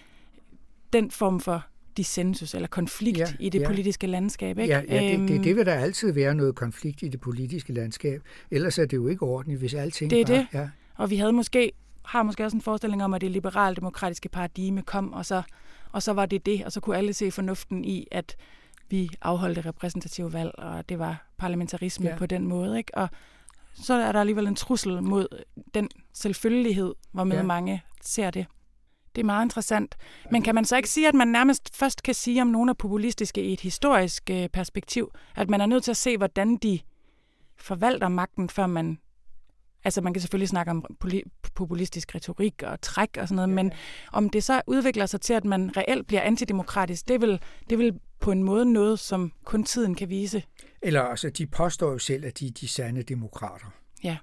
den 0.93 1.11
form 1.11 1.39
for 1.39 1.63
dissensus 1.97 2.53
eller 2.53 2.67
konflikt 2.67 3.19
ja, 3.19 3.27
i 3.39 3.49
det 3.49 3.61
ja. 3.61 3.67
politiske 3.67 4.07
landskab. 4.07 4.59
Ikke? 4.59 4.73
Ja, 4.73 4.81
ja 4.89 5.17
det, 5.17 5.29
det, 5.29 5.43
det 5.43 5.55
vil 5.55 5.65
der 5.65 5.73
altid 5.73 6.11
være 6.11 6.35
noget 6.35 6.55
konflikt 6.55 7.03
i 7.03 7.07
det 7.07 7.21
politiske 7.21 7.73
landskab. 7.73 8.21
Ellers 8.51 8.79
er 8.79 8.85
det 8.85 8.97
jo 8.97 9.07
ikke 9.07 9.23
ordentligt, 9.23 9.59
hvis 9.59 9.73
alting 9.73 10.11
Det 10.11 10.21
er 10.21 10.25
bare, 10.25 10.37
det. 10.37 10.47
Ja. 10.53 10.69
Og 10.95 11.09
vi 11.09 11.15
havde 11.15 11.33
måske 11.33 11.71
har 12.05 12.23
måske 12.23 12.45
også 12.45 12.57
en 12.57 12.61
forestilling 12.61 13.03
om, 13.03 13.13
at 13.13 13.21
det 13.21 13.31
liberaldemokratiske 13.31 14.29
paradigme 14.29 14.81
kom, 14.81 15.13
og 15.13 15.25
så 15.25 15.41
og 15.91 16.03
så 16.03 16.13
var 16.13 16.25
det 16.25 16.45
det, 16.45 16.65
og 16.65 16.71
så 16.71 16.79
kunne 16.79 16.97
alle 16.97 17.13
se 17.13 17.31
fornuften 17.31 17.85
i, 17.85 18.07
at 18.11 18.35
vi 18.89 19.09
afholdte 19.21 19.61
repræsentative 19.61 20.33
valg, 20.33 20.51
og 20.57 20.89
det 20.89 20.99
var 20.99 21.27
parlamentarisme 21.37 22.09
ja. 22.09 22.17
på 22.17 22.25
den 22.25 22.47
måde. 22.47 22.77
Ikke? 22.77 22.97
Og 22.97 23.09
så 23.73 23.93
er 23.93 24.11
der 24.11 24.19
alligevel 24.19 24.47
en 24.47 24.55
trussel 24.55 25.03
mod 25.03 25.27
den 25.73 25.89
selvfølgelighed, 26.13 26.93
hvormed 27.11 27.37
ja. 27.37 27.43
mange 27.43 27.83
ser 28.01 28.31
det. 28.31 28.45
Det 29.15 29.21
er 29.21 29.25
meget 29.25 29.45
interessant. 29.45 29.97
Men 30.31 30.41
kan 30.41 30.55
man 30.55 30.65
så 30.65 30.77
ikke 30.77 30.89
sige, 30.89 31.07
at 31.07 31.13
man 31.13 31.27
nærmest 31.27 31.75
først 31.75 32.03
kan 32.03 32.13
sige 32.13 32.41
om 32.41 32.47
nogle 32.47 32.69
af 32.69 32.77
populistiske 32.77 33.43
i 33.43 33.53
et 33.53 33.59
historisk 33.59 34.29
øh, 34.29 34.49
perspektiv, 34.49 35.11
at 35.35 35.49
man 35.49 35.61
er 35.61 35.65
nødt 35.65 35.83
til 35.83 35.91
at 35.91 35.97
se, 35.97 36.17
hvordan 36.17 36.55
de 36.55 36.79
forvalter 37.57 38.07
magten, 38.07 38.49
før 38.49 38.67
man 38.67 38.99
Altså 39.83 40.01
man 40.01 40.13
kan 40.13 40.21
selvfølgelig 40.21 40.49
snakke 40.49 40.71
om 40.71 40.85
populistisk 41.53 42.15
retorik 42.15 42.63
og 42.63 42.81
træk 42.81 43.17
og 43.19 43.27
sådan 43.27 43.35
noget, 43.35 43.49
ja. 43.49 43.53
men 43.53 43.71
om 44.11 44.29
det 44.29 44.43
så 44.43 44.61
udvikler 44.67 45.05
sig 45.05 45.21
til, 45.21 45.33
at 45.33 45.45
man 45.45 45.77
reelt 45.77 46.07
bliver 46.07 46.21
antidemokratisk, 46.21 47.07
det 47.07 47.21
vil, 47.21 47.39
det 47.69 47.77
vil 47.77 47.99
på 48.19 48.31
en 48.31 48.43
måde 48.43 48.73
noget, 48.73 48.99
som 48.99 49.31
kun 49.45 49.63
tiden 49.63 49.95
kan 49.95 50.09
vise. 50.09 50.43
Eller 50.81 51.01
altså, 51.01 51.29
de 51.29 51.47
påstår 51.47 51.91
jo 51.91 51.97
selv, 51.97 52.25
at 52.25 52.39
de 52.39 52.47
er 52.47 52.51
de 52.51 52.67
sande 52.67 53.03
demokrater. 53.03 53.65
Ja. 54.03 54.17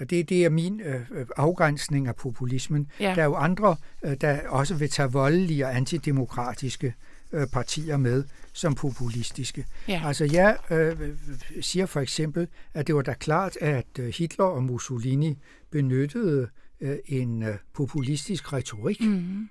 Og 0.00 0.10
det, 0.10 0.28
det 0.28 0.44
er 0.44 0.50
min 0.50 0.80
øh, 0.80 1.00
afgrænsning 1.36 2.08
af 2.08 2.16
populismen. 2.16 2.90
Ja. 3.00 3.14
Der 3.14 3.22
er 3.22 3.24
jo 3.24 3.34
andre, 3.34 3.76
øh, 4.04 4.16
der 4.20 4.48
også 4.48 4.74
vil 4.74 4.90
tage 4.90 5.12
voldelige 5.12 5.66
og 5.66 5.76
antidemokratiske 5.76 6.94
øh, 7.32 7.46
partier 7.52 7.96
med 7.96 8.24
som 8.52 8.74
populistiske. 8.74 9.64
Ja. 9.88 10.02
Altså 10.04 10.24
jeg 10.24 10.56
øh, 10.70 11.16
siger 11.60 11.86
for 11.86 12.00
eksempel, 12.00 12.48
at 12.74 12.86
det 12.86 12.94
var 12.94 13.02
da 13.02 13.12
klart, 13.14 13.56
at 13.60 13.86
øh, 13.98 14.12
Hitler 14.18 14.44
og 14.44 14.62
Mussolini 14.62 15.38
benyttede 15.70 16.48
øh, 16.80 16.96
en 17.06 17.42
øh, 17.42 17.54
populistisk 17.74 18.52
retorik. 18.52 19.00
Mm. 19.00 19.48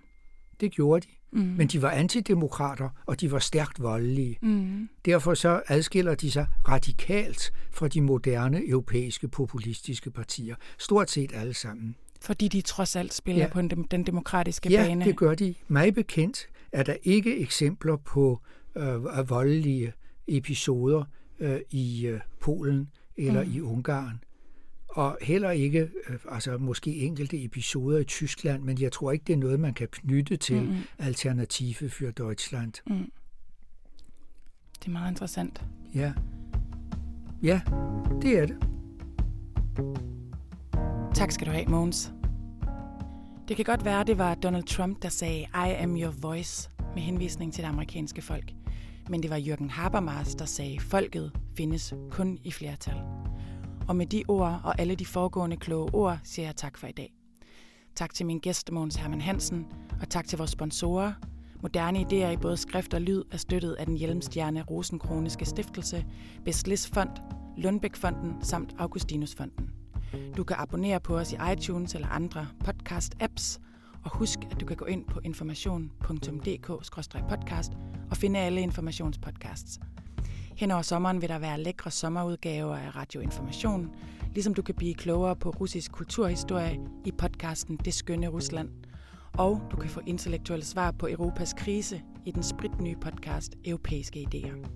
Det 0.59 0.71
gjorde 0.71 1.07
de. 1.07 1.11
Mm. 1.39 1.39
Men 1.43 1.67
de 1.67 1.81
var 1.81 1.89
antidemokrater, 1.91 2.89
og 3.05 3.21
de 3.21 3.31
var 3.31 3.39
stærkt 3.39 3.81
voldelige. 3.81 4.37
Mm. 4.41 4.89
Derfor 5.05 5.33
så 5.33 5.61
adskiller 5.67 6.15
de 6.15 6.31
sig 6.31 6.47
radikalt 6.67 7.51
fra 7.71 7.87
de 7.87 8.01
moderne 8.01 8.67
europæiske 8.69 9.27
populistiske 9.27 10.11
partier. 10.11 10.55
Stort 10.77 11.11
set 11.11 11.31
alle 11.33 11.53
sammen. 11.53 11.95
Fordi 12.21 12.47
de 12.47 12.61
trods 12.61 12.95
alt 12.95 13.13
spiller 13.13 13.39
Ja. 13.41 13.45
ja. 13.47 13.53
på 13.53 13.61
den, 13.61 13.87
den 13.91 14.03
demokratiske 14.03 14.69
Ja, 14.69 14.83
bane. 14.87 15.05
det 15.05 15.15
gør 15.17 15.35
de. 15.35 15.55
Mig 15.67 15.93
bekendt 15.93 16.47
er 16.71 16.83
der 16.83 16.95
ikke 17.03 17.39
eksempler 17.39 17.95
på 17.95 18.41
øh, 18.75 19.29
voldelige 19.29 19.93
episoder 20.27 21.03
øh, 21.39 21.59
i 21.69 22.07
øh, 22.07 22.19
Polen 22.39 22.89
eller 23.15 23.43
mm. 23.43 23.51
i 23.51 23.61
Ungarn. 23.61 24.23
Og 24.87 25.17
heller 25.21 25.51
ikke, 25.51 25.89
øh, 26.09 26.17
altså 26.29 26.57
måske 26.57 26.95
enkelte 26.95 27.43
episoder 27.43 27.99
i 27.99 28.03
Tyskland, 28.03 28.63
men 28.63 28.81
jeg 28.81 28.91
tror 28.91 29.11
ikke, 29.11 29.23
det 29.27 29.33
er 29.33 29.37
noget, 29.37 29.59
man 29.59 29.73
kan 29.73 29.87
knytte 29.87 30.37
til 30.37 30.61
mm. 30.61 30.75
Alternative 30.97 31.89
für 31.89 32.11
Deutschland. 32.11 32.73
Mm. 32.87 33.11
Det 34.79 34.87
er 34.87 34.91
meget 34.91 35.11
interessant. 35.11 35.65
Ja. 35.95 36.13
Ja, 37.43 37.61
det 38.21 38.39
er 38.39 38.45
det. 38.45 38.57
Tak 41.15 41.31
skal 41.31 41.47
du 41.47 41.51
have, 41.51 41.65
Mogens. 41.65 42.13
Det 43.47 43.55
kan 43.55 43.65
godt 43.65 43.85
være, 43.85 44.03
det 44.03 44.17
var 44.17 44.35
Donald 44.35 44.63
Trump, 44.63 45.01
der 45.01 45.09
sagde, 45.09 45.39
I 45.41 45.73
am 45.79 45.97
your 45.97 46.13
voice, 46.21 46.69
med 46.93 47.01
henvisning 47.03 47.53
til 47.53 47.63
det 47.63 47.69
amerikanske 47.69 48.21
folk. 48.21 48.53
Men 49.09 49.23
det 49.23 49.29
var 49.29 49.37
Jürgen 49.39 49.69
Habermas, 49.69 50.35
der 50.35 50.45
sagde, 50.45 50.79
folket 50.79 51.31
findes 51.57 51.93
kun 52.11 52.39
i 52.43 52.51
flertal. 52.51 52.95
Og 53.87 53.95
med 53.95 54.05
de 54.05 54.23
ord 54.27 54.61
og 54.63 54.79
alle 54.79 54.95
de 54.95 55.05
foregående 55.05 55.57
kloge 55.57 55.93
ord, 55.93 56.19
siger 56.23 56.45
jeg 56.45 56.55
tak 56.55 56.77
for 56.77 56.87
i 56.87 56.91
dag. 56.91 57.13
Tak 57.95 58.13
til 58.13 58.25
min 58.25 58.39
gæst, 58.39 58.71
Måns 58.71 58.95
Hermann 58.95 59.21
Hansen, 59.21 59.65
og 60.01 60.09
tak 60.09 60.27
til 60.27 60.37
vores 60.37 60.51
sponsorer. 60.51 61.13
Moderne 61.61 61.99
idéer 61.99 62.29
i 62.29 62.37
både 62.37 62.57
skrift 62.57 62.93
og 62.93 63.01
lyd 63.01 63.23
er 63.31 63.37
støttet 63.37 63.73
af 63.73 63.85
den 63.85 63.97
Hjelmstjerne 63.97 64.63
Rosenkroniske 64.63 65.45
Stiftelse, 65.45 66.05
Beslis 66.45 66.87
Fond, 66.87 67.09
Lundbæk-fonden 67.57 68.33
samt 68.41 68.75
Augustinusfonden. 68.79 69.76
Du 70.37 70.43
kan 70.43 70.55
abonnere 70.59 70.99
på 70.99 71.17
os 71.17 71.33
i 71.33 71.35
iTunes 71.53 71.95
eller 71.95 72.07
andre 72.07 72.47
podcast-apps, 72.63 73.59
og 74.03 74.17
husk, 74.17 74.39
at 74.51 74.61
du 74.61 74.65
kan 74.65 74.77
gå 74.77 74.85
ind 74.85 75.05
på 75.05 75.19
information.dk-podcast 75.23 77.71
og 78.09 78.17
finde 78.17 78.39
alle 78.39 78.61
informationspodcasts. 78.61 79.79
Hen 80.55 80.71
over 80.71 80.81
sommeren 80.81 81.21
vil 81.21 81.29
der 81.29 81.39
være 81.39 81.61
lækre 81.61 81.91
sommerudgaver 81.91 82.75
af 82.75 82.95
Radio 82.95 83.21
Information, 83.21 83.95
ligesom 84.33 84.53
du 84.53 84.61
kan 84.61 84.75
blive 84.75 84.93
klogere 84.93 85.35
på 85.35 85.49
russisk 85.49 85.91
kulturhistorie 85.91 86.79
i 87.05 87.11
podcasten 87.11 87.77
Det 87.85 87.93
Skønne 87.93 88.27
Rusland. 88.27 88.69
Og 89.33 89.61
du 89.71 89.77
kan 89.77 89.89
få 89.89 90.01
intellektuelle 90.05 90.65
svar 90.65 90.91
på 90.91 91.07
Europas 91.07 91.53
krise 91.53 92.01
i 92.25 92.31
den 92.31 92.43
spritnye 92.43 92.95
podcast 93.01 93.55
Europæiske 93.65 94.27
Idéer. 94.33 94.67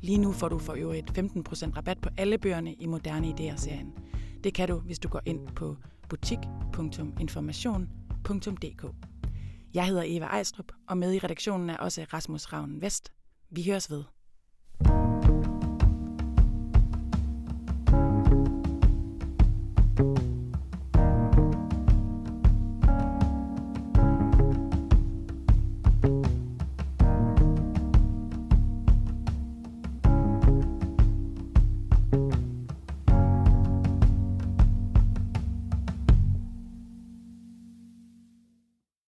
Lige 0.00 0.18
nu 0.18 0.32
får 0.32 0.48
du 0.48 0.58
for 0.58 0.72
øvrigt 0.72 1.18
15% 1.18 1.76
rabat 1.76 1.98
på 1.98 2.08
alle 2.16 2.38
bøgerne 2.38 2.72
i 2.72 2.86
Moderne 2.86 3.26
Idéer-serien. 3.26 4.11
Det 4.44 4.54
kan 4.54 4.68
du, 4.68 4.78
hvis 4.78 4.98
du 4.98 5.08
går 5.08 5.20
ind 5.26 5.48
på 5.48 5.76
butik.information.dk. 6.08 8.84
Jeg 9.74 9.86
hedder 9.86 10.02
Eva 10.06 10.24
Ejstrup, 10.24 10.72
og 10.88 10.98
med 10.98 11.14
i 11.14 11.18
redaktionen 11.18 11.70
er 11.70 11.76
også 11.76 12.06
Rasmus 12.12 12.52
Ravnen 12.52 12.82
Vest. 12.82 13.12
Vi 13.50 13.64
høres 13.64 13.90
ved. 13.90 14.04